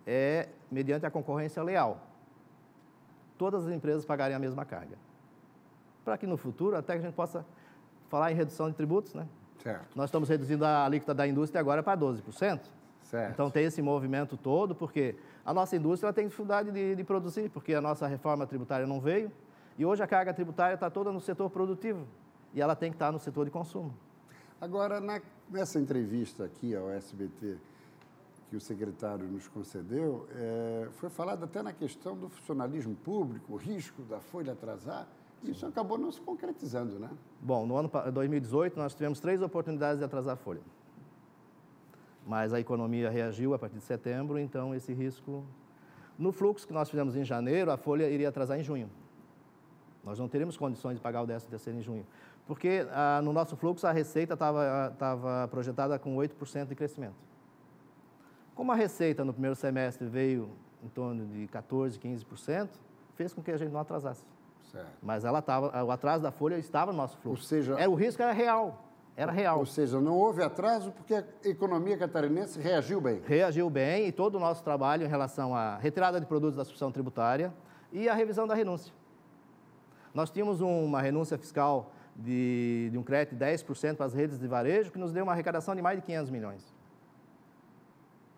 é 0.07 0.49
mediante 0.71 1.05
a 1.05 1.11
concorrência 1.11 1.61
leal. 1.61 2.01
Todas 3.37 3.67
as 3.67 3.73
empresas 3.73 4.05
pagarem 4.05 4.35
a 4.35 4.39
mesma 4.39 4.65
carga. 4.65 4.97
Para 6.03 6.17
que 6.17 6.25
no 6.25 6.35
futuro 6.35 6.75
até 6.75 6.93
que 6.93 6.99
a 6.99 7.01
gente 7.03 7.15
possa 7.15 7.45
falar 8.09 8.31
em 8.31 8.35
redução 8.35 8.69
de 8.69 8.75
tributos, 8.75 9.13
né? 9.13 9.27
Certo, 9.59 9.95
Nós 9.95 10.05
estamos 10.05 10.27
reduzindo 10.27 10.65
a 10.65 10.83
alíquota 10.83 11.13
da 11.13 11.27
indústria 11.27 11.61
agora 11.61 11.81
para 11.81 11.97
12%. 11.97 12.59
Certo. 13.17 13.33
Então 13.33 13.49
tem 13.51 13.65
esse 13.65 13.81
movimento 13.81 14.35
todo, 14.35 14.73
porque 14.73 15.15
a 15.45 15.53
nossa 15.53 15.75
indústria 15.75 16.11
tem 16.11 16.25
dificuldade 16.25 16.71
de, 16.71 16.95
de 16.95 17.03
produzir, 17.03 17.49
porque 17.49 17.73
a 17.73 17.81
nossa 17.81 18.07
reforma 18.07 18.45
tributária 18.47 18.87
não 18.87 18.99
veio, 18.99 19.31
e 19.77 19.85
hoje 19.85 20.01
a 20.01 20.07
carga 20.07 20.33
tributária 20.33 20.73
está 20.73 20.89
toda 20.89 21.11
no 21.11 21.19
setor 21.21 21.49
produtivo, 21.49 22.05
e 22.53 22.61
ela 22.61 22.75
tem 22.75 22.89
que 22.91 22.95
estar 22.95 23.11
no 23.11 23.19
setor 23.19 23.45
de 23.45 23.51
consumo. 23.51 23.93
Agora, 24.59 24.99
na- 24.99 25.21
nessa 25.49 25.79
entrevista 25.79 26.45
aqui 26.45 26.75
ao 26.75 26.89
SBT 26.89 27.57
que 28.49 28.55
o 28.55 28.61
secretário 28.61 29.25
nos 29.25 29.47
concedeu, 29.47 30.27
eh, 30.35 30.87
foi 30.93 31.09
falado 31.09 31.43
até 31.43 31.61
na 31.63 31.73
questão 31.73 32.15
do 32.15 32.29
funcionalismo 32.29 32.95
público, 32.95 33.53
o 33.53 33.55
risco 33.55 34.01
da 34.03 34.19
folha 34.19 34.53
atrasar. 34.53 35.07
Isso 35.43 35.65
acabou 35.65 35.97
não 35.97 36.11
se 36.11 36.21
concretizando, 36.21 36.99
né? 36.99 37.09
Bom, 37.41 37.65
no 37.65 37.75
ano 37.75 37.89
pa- 37.89 38.09
2018 38.09 38.77
nós 38.77 38.93
tivemos 38.93 39.19
três 39.19 39.41
oportunidades 39.41 39.97
de 39.99 40.05
atrasar 40.05 40.33
a 40.35 40.37
folha. 40.37 40.61
Mas 42.25 42.53
a 42.53 42.59
economia 42.59 43.09
reagiu 43.09 43.53
a 43.53 43.59
partir 43.59 43.75
de 43.77 43.83
setembro, 43.83 44.39
então 44.39 44.73
esse 44.73 44.93
risco. 44.93 45.43
No 46.17 46.31
fluxo 46.31 46.65
que 46.65 46.73
nós 46.73 46.89
fizemos 46.89 47.15
em 47.15 47.23
janeiro, 47.25 47.71
a 47.71 47.77
folha 47.77 48.09
iria 48.09 48.29
atrasar 48.29 48.59
em 48.59 48.63
junho. 48.63 48.89
Nós 50.03 50.19
não 50.19 50.27
teríamos 50.27 50.55
condições 50.57 50.95
de 50.95 51.01
pagar 51.01 51.21
o 51.21 51.25
13 51.25 51.47
terceiro 51.47 51.79
em 51.79 51.81
junho. 51.81 52.05
Porque 52.45 52.85
ah, 52.91 53.21
no 53.23 53.31
nosso 53.33 53.55
fluxo 53.55 53.87
a 53.87 53.91
receita 53.91 54.33
estava 54.33 55.47
projetada 55.49 55.97
com 55.97 56.15
8% 56.15 56.67
de 56.67 56.75
crescimento. 56.75 57.15
Como 58.53 58.71
a 58.71 58.75
receita 58.75 59.23
no 59.25 59.33
primeiro 59.33 59.55
semestre 59.55 60.05
veio 60.07 60.49
em 60.83 60.87
torno 60.89 61.25
de 61.25 61.47
14%, 61.47 61.97
15%, 61.99 62.69
fez 63.15 63.33
com 63.33 63.41
que 63.41 63.51
a 63.51 63.57
gente 63.57 63.71
não 63.71 63.79
atrasasse. 63.79 64.23
Certo. 64.71 64.87
Mas 65.01 65.23
ela 65.25 65.41
tava, 65.41 65.83
o 65.83 65.91
atraso 65.91 66.21
da 66.23 66.31
folha 66.31 66.57
estava 66.57 66.91
no 66.91 66.97
nosso 66.97 67.17
fluxo. 67.17 67.41
Ou 67.43 67.47
seja- 67.47 67.79
É, 67.79 67.87
o 67.87 67.95
risco 67.95 68.21
era 68.21 68.31
real. 68.33 68.83
Era 69.15 69.31
real. 69.31 69.59
Ou 69.59 69.65
seja, 69.65 69.99
não 69.99 70.17
houve 70.17 70.41
atraso 70.41 70.91
porque 70.91 71.13
a 71.13 71.23
economia 71.43 71.97
catarinense 71.97 72.59
reagiu 72.59 72.99
bem. 72.99 73.21
Reagiu 73.25 73.69
bem 73.69 74.07
e 74.07 74.11
todo 74.11 74.35
o 74.35 74.39
nosso 74.39 74.63
trabalho 74.63 75.05
em 75.05 75.09
relação 75.09 75.55
à 75.55 75.77
retirada 75.77 76.19
de 76.19 76.25
produtos 76.25 76.55
da 76.55 76.63
substituição 76.63 76.91
tributária 76.91 77.53
e 77.91 78.09
a 78.09 78.13
revisão 78.13 78.47
da 78.47 78.55
renúncia. 78.55 78.93
Nós 80.13 80.29
tínhamos 80.31 80.61
uma 80.61 81.01
renúncia 81.01 81.37
fiscal 81.37 81.91
de, 82.15 82.89
de 82.91 82.97
um 82.97 83.03
crédito 83.03 83.35
de 83.35 83.43
10% 83.43 83.95
para 83.95 84.05
as 84.05 84.13
redes 84.13 84.39
de 84.39 84.47
varejo, 84.47 84.91
que 84.91 84.99
nos 84.99 85.11
deu 85.11 85.23
uma 85.23 85.31
arrecadação 85.31 85.75
de 85.75 85.81
mais 85.81 85.99
de 85.99 86.05
500 86.05 86.29
milhões. 86.31 86.73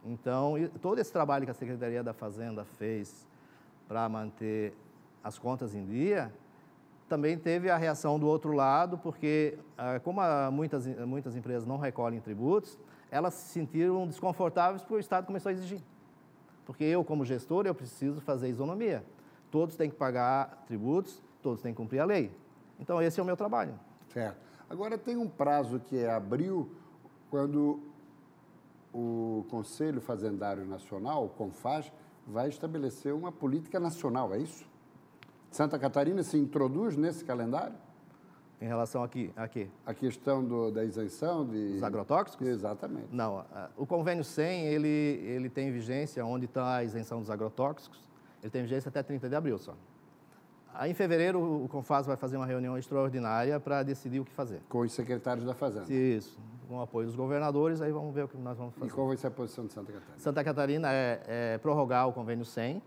Então, 0.06 0.54
todo 0.82 1.00
esse 1.00 1.12
trabalho 1.12 1.46
que 1.46 1.52
a 1.52 1.56
Secretaria 1.56 2.04
da 2.04 2.14
Fazenda 2.14 2.64
fez 2.64 3.28
para 3.88 4.08
manter 4.08 4.74
as 5.24 5.40
contas 5.40 5.74
em 5.74 5.84
dia, 5.84 6.32
também 7.08 7.38
teve 7.38 7.70
a 7.70 7.78
reação 7.78 8.20
do 8.20 8.28
outro 8.28 8.52
lado, 8.54 8.98
porque 8.98 9.58
ah, 9.78 10.00
como 10.00 10.22
muitas, 10.52 10.88
muitas 11.06 11.36
empresas 11.36 11.66
não 11.66 11.78
recolhem 11.78 12.20
tributos, 12.20 12.78
elas 13.12 13.34
se 13.34 13.50
sentiram 13.54 14.08
desconfortáveis 14.08 14.82
porque 14.82 14.96
o 14.96 15.00
Estado 15.00 15.26
começou 15.26 15.50
a 15.50 15.54
exigir. 15.54 15.82
Porque 16.66 16.84
eu, 16.84 17.04
como 17.04 17.24
gestor, 17.24 17.68
eu 17.68 17.76
preciso 17.76 18.20
fazer 18.22 18.50
isonomia. 18.50 19.04
Todos 19.52 19.76
têm 19.76 19.90
que 19.90 19.96
pagar 19.96 20.64
tributos, 20.68 21.22
todos 21.42 21.62
têm 21.62 21.72
que 21.72 21.78
cumprir 21.78 22.00
a 22.00 22.06
lei. 22.06 22.32
Então, 22.80 23.02
esse 23.02 23.20
é 23.20 23.24
o 23.24 23.26
meu 23.26 23.38
trabalho. 23.38 23.80
Certo. 24.12 24.38
Agora, 24.70 24.98
tem 24.98 25.16
um 25.16 25.30
prazo 25.30 25.80
que 25.80 25.98
é 25.98 26.12
abril, 26.12 26.70
quando 27.30 27.80
o 28.92 29.46
Conselho 29.50 30.02
Fazendário 30.02 30.66
Nacional, 30.66 31.26
o 31.26 31.30
CONFAS, 31.30 31.92
vai 32.26 32.50
estabelecer 32.50 33.14
uma 33.14 33.32
política 33.32 33.80
nacional, 33.80 34.34
é 34.34 34.40
isso? 34.40 34.66
Santa 35.56 35.80
Catarina 35.80 36.22
se 36.22 36.38
introduz 36.38 36.98
nesse 36.98 37.24
calendário? 37.24 37.76
Em 38.60 38.68
relação 38.68 39.02
a 39.02 39.08
quê? 39.08 39.32
A, 39.86 39.94
questão 39.94 40.44
do, 40.44 40.70
da 40.70 40.84
isenção 40.84 41.46
de... 41.46 41.74
Dos 41.74 41.84
agrotóxicos? 41.84 42.46
Exatamente. 42.46 43.08
Não, 43.10 43.46
o 43.78 43.86
convênio 43.86 44.24
100, 44.24 44.66
ele, 44.66 44.88
ele 44.88 45.50
tem 45.50 45.72
vigência 45.72 46.26
onde 46.26 46.44
está 46.44 46.76
a 46.76 46.84
isenção 46.84 47.22
dos 47.22 47.30
agrotóxicos, 47.30 48.04
ele 48.42 48.50
tem 48.50 48.64
vigência 48.64 48.90
até 48.90 49.02
30 49.02 49.30
de 49.30 49.36
abril 49.36 49.58
só. 49.58 49.74
Aí, 50.74 50.92
em 50.92 50.94
fevereiro, 50.94 51.64
o 51.64 51.70
Confas 51.70 52.06
vai 52.06 52.18
fazer 52.18 52.36
uma 52.36 52.46
reunião 52.46 52.78
extraordinária 52.78 53.58
para 53.58 53.82
decidir 53.82 54.20
o 54.20 54.26
que 54.26 54.34
fazer. 54.34 54.62
Com 54.68 54.80
os 54.80 54.92
secretários 54.92 55.46
da 55.46 55.54
Fazenda. 55.54 55.92
Isso, 55.94 56.38
com 56.68 56.80
o 56.80 56.82
apoio 56.82 57.08
dos 57.08 57.16
governadores, 57.16 57.82
aí 57.82 57.94
vamos 57.94 58.14
ver 58.14 58.26
o 58.26 58.28
que 58.28 58.38
nós 58.38 58.58
vamos 58.58 58.74
fazer. 58.74 58.88
E 58.88 58.94
qual 58.94 59.08
vai 59.08 59.16
ser 59.16 59.28
a 59.28 59.32
posição 59.32 59.66
de 59.66 59.72
Santa 59.72 59.94
Catarina? 59.94 60.18
Santa 60.18 60.44
Catarina 60.44 60.92
é, 60.92 61.22
é 61.28 61.58
prorrogar 61.60 62.10
o 62.10 62.12
convênio 62.12 62.44
100 62.44 62.82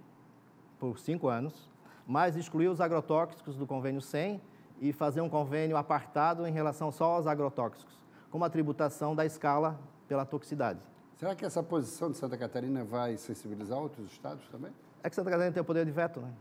por 0.79 0.99
cinco 0.99 1.29
anos, 1.29 1.69
mas 2.09 2.37
excluir 2.37 2.69
os 2.69 2.81
agrotóxicos 2.81 3.55
do 3.55 3.67
convênio 3.67 4.01
100 4.01 4.41
e 4.81 4.95
fazer 4.95 5.21
um 5.21 5.29
convênio 5.29 5.77
apartado 5.77 6.47
em 6.47 6.51
relação 6.51 6.91
só 6.91 7.17
aos 7.17 7.27
agrotóxicos, 7.27 8.01
com 8.31 8.39
uma 8.39 8.49
tributação 8.49 9.15
da 9.15 9.27
escala 9.27 9.79
pela 10.09 10.25
toxicidade. 10.25 10.81
Será 11.19 11.35
que 11.35 11.45
essa 11.45 11.63
posição 11.63 12.11
de 12.11 12.17
Santa 12.17 12.39
Catarina 12.39 12.83
vai 12.83 13.19
sensibilizar 13.19 13.79
outros 13.79 14.11
estados 14.11 14.49
também? 14.49 14.73
É 15.03 15.11
que 15.11 15.17
Santa 15.17 15.31
Catarina 15.31 15.53
tem 15.53 15.61
o 15.61 15.65
poder 15.65 15.85
de 15.85 15.91
veto, 15.91 16.21
né? 16.21 16.33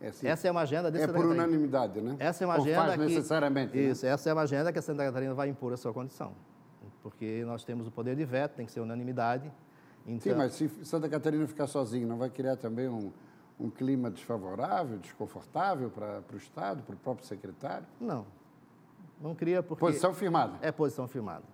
É, 0.00 0.10
essa 0.28 0.48
é 0.48 0.50
uma 0.50 0.62
agenda 0.62 0.90
desse 0.90 1.04
É 1.04 1.08
por 1.08 1.26
unanimidade, 1.26 2.00
né? 2.00 2.16
Essa 2.18 2.42
é 2.42 2.46
uma 2.46 2.56
Ou 2.56 2.62
agenda 2.62 2.80
faz 2.80 2.92
que, 2.94 2.98
necessariamente. 3.00 3.76
Né? 3.76 3.82
Isso, 3.82 4.06
né? 4.06 4.12
essa 4.12 4.30
é 4.30 4.32
uma 4.32 4.42
agenda 4.42 4.72
que 4.72 4.78
a 4.78 4.82
Santa 4.82 5.04
Catarina 5.04 5.34
vai 5.34 5.48
impor 5.48 5.72
a 5.72 5.76
sua 5.76 5.92
condição. 5.92 6.32
Porque 7.02 7.44
nós 7.46 7.62
temos 7.62 7.86
o 7.86 7.90
poder 7.90 8.16
de 8.16 8.24
veto, 8.24 8.56
tem 8.56 8.66
que 8.66 8.72
ser 8.72 8.80
unanimidade. 8.80 9.52
Então... 10.06 10.32
Sim, 10.32 10.38
mas 10.38 10.54
se 10.54 10.68
Santa 10.82 11.08
Catarina 11.08 11.46
ficar 11.46 11.66
sozinha, 11.66 12.06
não 12.06 12.16
vai 12.16 12.30
criar 12.30 12.56
também 12.56 12.88
um, 12.88 13.12
um 13.60 13.70
clima 13.70 14.10
desfavorável, 14.10 14.98
desconfortável 14.98 15.90
para 15.90 16.22
o 16.32 16.36
Estado, 16.36 16.82
para 16.82 16.94
o 16.94 16.98
próprio 16.98 17.26
secretário? 17.26 17.86
Não. 18.00 18.26
Não 19.20 19.34
cria 19.34 19.62
porque. 19.62 19.80
Posição 19.80 20.14
firmada? 20.14 20.54
É 20.62 20.72
posição 20.72 21.06
firmada. 21.06 21.44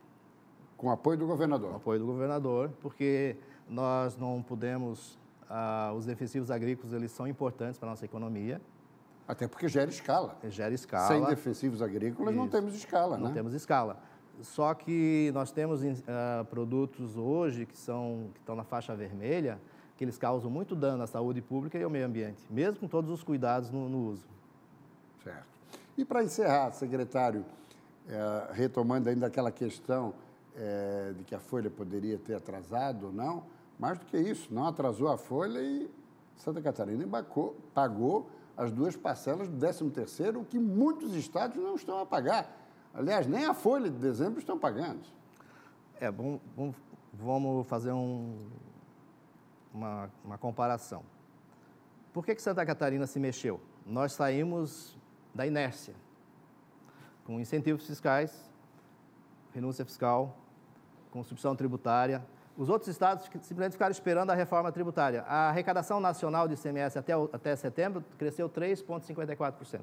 Com 0.77 0.91
apoio 0.91 1.19
do 1.19 1.27
governador? 1.27 1.71
Com 1.71 1.77
apoio 1.77 1.99
do 1.99 2.07
governador, 2.07 2.71
porque 2.81 3.37
nós 3.69 4.17
não 4.17 4.43
podemos 4.43 5.19
ah, 5.49 5.93
os 5.97 6.07
defensivos 6.07 6.51
agrícolas 6.51 6.93
eles 6.93 7.11
são 7.11 7.27
importantes 7.27 7.79
para 7.79 7.89
a 7.89 7.91
nossa 7.91 8.05
economia. 8.05 8.61
Até 9.27 9.49
porque 9.49 9.67
gera 9.69 9.91
escala. 9.91 10.37
Gera 10.49 10.75
escala. 10.75 11.09
Sem 11.09 11.25
defensivos 11.25 11.83
agrícolas 11.83 12.33
Isso. 12.33 12.41
não 12.41 12.49
temos 12.49 12.75
escala, 12.75 13.17
não 13.19 13.29
né? 13.29 13.35
temos 13.35 13.53
escala. 13.55 13.99
Só 14.41 14.73
que 14.75 15.31
nós 15.35 15.51
temos 15.51 15.83
uh, 15.83 16.45
produtos 16.51 17.17
hoje 17.17 17.67
que, 17.67 17.77
são, 17.77 18.29
que 18.35 18.41
estão 18.41 18.55
na 18.55 18.65
faixa 18.65 18.95
vermelha, 18.95 19.59
que 19.97 20.05
eles 20.05 20.19
causam 20.19 20.51
muito 20.51 20.75
dano 20.75 21.03
à 21.03 21.07
saúde 21.07 21.41
pública 21.41 21.79
e 21.79 21.83
ao 21.83 21.91
meio 21.91 22.07
ambiente, 22.07 22.45
mesmo 22.51 22.81
com 22.81 22.89
todos 22.89 23.11
os 23.11 23.23
cuidados 23.23 23.71
no, 23.71 23.89
no 23.89 24.11
uso. 24.11 24.25
Certo. 25.25 25.47
E 25.97 26.05
para 26.05 26.23
encerrar, 26.23 26.73
secretário, 26.73 27.45
é, 28.09 28.49
retomando 28.53 29.09
ainda 29.09 29.27
aquela 29.27 29.51
questão 29.51 30.15
é, 30.55 31.13
de 31.17 31.25
que 31.25 31.35
a 31.35 31.41
Folha 31.41 31.71
poderia 31.71 32.19
ter 32.19 32.35
atrasado 32.35 33.07
ou 33.07 33.13
não, 33.13 33.45
mais 33.79 33.99
do 33.99 34.05
que 34.07 34.17
isso, 34.17 34.53
não 34.53 34.67
atrasou 34.67 35.09
a 35.09 35.19
folha 35.19 35.61
e 35.61 35.91
Santa 36.37 36.63
Catarina 36.63 37.03
embacou, 37.05 37.57
pagou 37.75 38.29
as 38.57 38.71
duas 38.71 38.97
parcelas 38.97 39.49
do 39.49 39.57
13º, 39.59 40.41
o 40.41 40.45
que 40.45 40.59
muitos 40.59 41.15
estados 41.15 41.57
não 41.57 41.75
estão 41.75 41.99
a 42.01 42.07
pagar. 42.07 42.51
Aliás, 42.95 43.27
nem 43.27 43.45
a 43.45 43.53
folha 43.53 43.91
de 43.91 43.99
dezembro 43.99 44.39
estão 44.39 44.59
pagando. 44.59 45.01
É, 46.01 46.11
bom, 46.11 46.41
bom 46.57 46.73
vamos 47.13 47.67
fazer 47.67 47.93
um, 47.93 48.35
uma, 49.77 50.11
uma 50.25 50.39
comparação. 50.39 51.03
Por 52.13 52.25
que, 52.25 52.35
que 52.35 52.41
Santa 52.41 52.65
Catarina 52.65 53.07
se 53.07 53.21
mexeu? 53.21 53.61
Nós 53.85 54.13
saímos 54.13 54.97
da 55.35 55.47
inércia, 55.47 55.95
com 57.25 57.39
incentivos 57.39 57.87
fiscais, 57.87 58.51
renúncia 59.53 59.85
fiscal, 59.85 60.37
com 61.11 61.23
substituição 61.23 61.55
tributária, 61.55 62.25
os 62.57 62.71
outros 62.71 62.89
estados 62.89 63.27
simplesmente 63.43 63.73
ficaram 63.73 63.93
esperando 63.93 64.31
a 64.31 64.35
reforma 64.35 64.73
tributária. 64.73 65.23
A 65.29 65.51
arrecadação 65.51 66.01
nacional 66.01 66.49
de 66.49 66.55
ICMS 66.55 66.99
até, 66.99 67.13
até 67.13 67.55
setembro 67.55 68.03
cresceu 68.17 68.49
3,54%. 68.49 69.83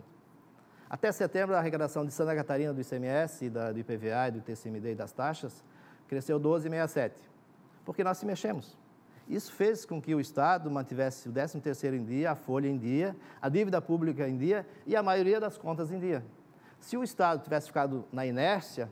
Até 0.90 1.12
setembro, 1.12 1.56
a 1.56 1.60
arrecadação 1.60 2.04
de 2.04 2.12
Santa 2.12 2.36
Catarina 2.36 2.74
do 2.74 2.82
ICMS, 2.82 3.50
da, 3.50 3.72
do 3.72 3.80
IPVA, 3.80 4.32
do 4.32 4.42
TCMD 4.42 4.92
e 4.92 4.96
das 4.96 5.12
taxas 5.12 5.64
cresceu 6.08 6.40
12,67%. 6.40 7.12
Porque 7.86 8.04
nós 8.04 8.18
se 8.18 8.26
mexemos. 8.26 8.78
Isso 9.28 9.52
fez 9.54 9.86
com 9.86 10.02
que 10.02 10.14
o 10.14 10.20
Estado 10.20 10.70
mantivesse 10.70 11.30
o 11.30 11.32
13º 11.32 11.94
em 11.94 12.04
dia, 12.04 12.32
a 12.32 12.36
folha 12.36 12.68
em 12.68 12.78
dia, 12.78 13.16
a 13.42 13.50
dívida 13.50 13.82
pública 13.82 14.28
em 14.28 14.38
dia 14.38 14.66
e 14.86 14.96
a 14.96 15.04
maioria 15.04 15.40
das 15.40 15.58
contas 15.58 15.92
em 15.92 16.00
dia. 16.00 16.24
Se 16.80 16.98
o 16.98 17.04
Estado 17.04 17.44
tivesse 17.44 17.68
ficado 17.68 18.06
na 18.12 18.26
inércia, 18.26 18.90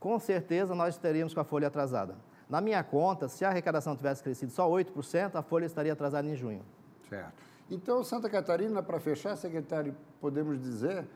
com 0.00 0.18
certeza 0.18 0.74
nós 0.74 0.98
teríamos 0.98 1.32
com 1.32 1.40
a 1.40 1.44
folha 1.44 1.68
atrasada. 1.68 2.16
Na 2.48 2.60
minha 2.60 2.82
conta, 2.82 3.28
se 3.28 3.44
a 3.44 3.50
arrecadação 3.50 3.94
tivesse 3.94 4.22
crescido 4.22 4.50
só 4.50 4.68
8%, 4.68 5.36
a 5.36 5.42
folha 5.42 5.66
estaria 5.66 5.92
atrasada 5.92 6.26
em 6.26 6.34
junho. 6.34 6.62
Certo. 7.08 7.32
Então, 7.70 8.02
Santa 8.02 8.30
Catarina, 8.30 8.82
para 8.82 8.98
fechar, 8.98 9.36
secretário, 9.36 9.94
podemos 10.20 10.58
dizer 10.60 11.06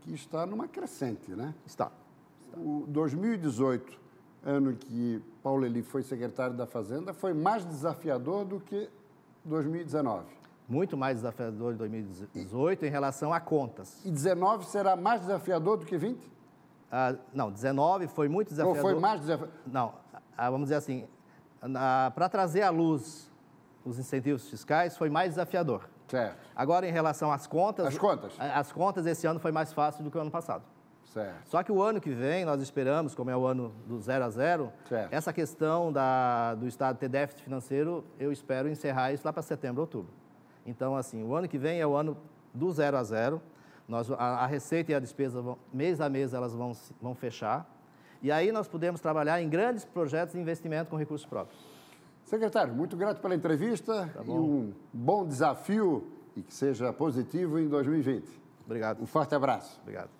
que 0.00 0.12
está 0.12 0.44
numa 0.44 0.66
crescente, 0.66 1.30
né? 1.30 1.54
Está. 1.64 1.92
está. 2.46 2.60
O 2.60 2.84
2018, 2.88 4.00
ano 4.44 4.74
que 4.74 5.22
Paulo 5.42 5.64
Eli 5.64 5.82
foi 5.82 6.02
secretário 6.02 6.56
da 6.56 6.66
Fazenda, 6.66 7.12
foi 7.12 7.32
mais 7.34 7.64
desafiador 7.64 8.44
do 8.44 8.60
que 8.60 8.88
2019. 9.44 10.24
Muito 10.68 10.96
mais 10.96 11.16
desafiador 11.16 11.74
em 11.74 11.76
2018 11.76 12.86
em 12.86 12.90
relação 12.90 13.32
a 13.32 13.40
contas. 13.40 14.00
E 14.04 14.10
19 14.10 14.64
será 14.66 14.96
mais 14.96 15.22
desafiador 15.22 15.76
do 15.76 15.84
que 15.84 15.96
20? 15.96 16.30
Ah, 16.92 17.14
não, 17.32 17.50
19 17.50 18.06
foi 18.08 18.28
muito 18.28 18.48
desafiador. 18.48 18.84
Ou 18.84 18.90
foi 18.90 19.00
mais 19.00 19.20
desafiador? 19.20 19.54
Não, 19.66 19.92
ah, 20.36 20.50
vamos 20.50 20.66
dizer 20.66 20.76
assim, 20.76 21.06
para 22.14 22.28
trazer 22.28 22.62
à 22.62 22.70
luz 22.70 23.30
os 23.84 23.98
incentivos 23.98 24.48
fiscais 24.48 24.96
foi 24.96 25.10
mais 25.10 25.30
desafiador. 25.30 25.88
Certo. 26.08 26.36
Agora, 26.56 26.88
em 26.88 26.92
relação 26.92 27.30
às 27.32 27.46
contas... 27.46 27.86
As 27.86 27.98
contas? 27.98 28.32
As 28.38 28.72
contas 28.72 29.06
esse 29.06 29.26
ano 29.26 29.38
foi 29.38 29.52
mais 29.52 29.72
fácil 29.72 30.02
do 30.02 30.10
que 30.10 30.18
o 30.18 30.20
ano 30.20 30.30
passado. 30.30 30.64
Certo. 31.10 31.48
Só 31.48 31.62
que 31.62 31.72
o 31.72 31.82
ano 31.82 32.00
que 32.00 32.10
vem, 32.10 32.44
nós 32.44 32.62
esperamos, 32.62 33.14
como 33.16 33.30
é 33.30 33.36
o 33.36 33.44
ano 33.44 33.72
do 33.86 34.00
zero 34.00 34.24
a 34.24 34.30
zero, 34.30 34.72
certo. 34.88 35.12
essa 35.12 35.32
questão 35.32 35.92
da, 35.92 36.54
do 36.54 36.68
Estado 36.68 36.98
ter 36.98 37.08
déficit 37.08 37.42
financeiro, 37.42 38.04
eu 38.18 38.30
espero 38.30 38.68
encerrar 38.68 39.12
isso 39.12 39.26
lá 39.26 39.32
para 39.32 39.42
setembro, 39.42 39.80
outubro. 39.80 40.12
Então, 40.64 40.96
assim, 40.96 41.24
o 41.24 41.34
ano 41.34 41.48
que 41.48 41.58
vem 41.58 41.80
é 41.80 41.86
o 41.86 41.96
ano 41.96 42.16
do 42.54 42.70
zero 42.70 42.96
a 42.96 43.02
zero. 43.02 43.42
Nós, 43.88 44.08
a, 44.12 44.14
a 44.14 44.46
receita 44.46 44.92
e 44.92 44.94
a 44.94 45.00
despesa, 45.00 45.42
vão, 45.42 45.58
mês 45.72 46.00
a 46.00 46.08
mês, 46.08 46.32
elas 46.32 46.54
vão, 46.54 46.72
vão 47.02 47.14
fechar. 47.14 47.68
E 48.22 48.30
aí 48.30 48.52
nós 48.52 48.68
podemos 48.68 49.00
trabalhar 49.00 49.42
em 49.42 49.48
grandes 49.48 49.84
projetos 49.84 50.34
de 50.34 50.40
investimento 50.40 50.90
com 50.90 50.96
recursos 50.96 51.26
próprios. 51.26 51.60
Secretário, 52.24 52.72
muito 52.72 52.96
grato 52.96 53.20
pela 53.20 53.34
entrevista 53.34 54.08
tá 54.14 54.22
e 54.24 54.30
um 54.30 54.72
bom 54.92 55.26
desafio 55.26 56.06
e 56.36 56.42
que 56.42 56.54
seja 56.54 56.92
positivo 56.92 57.58
em 57.58 57.66
2020. 57.66 58.28
Obrigado. 58.64 59.02
Um 59.02 59.06
forte 59.06 59.34
abraço. 59.34 59.80
Obrigado. 59.82 60.10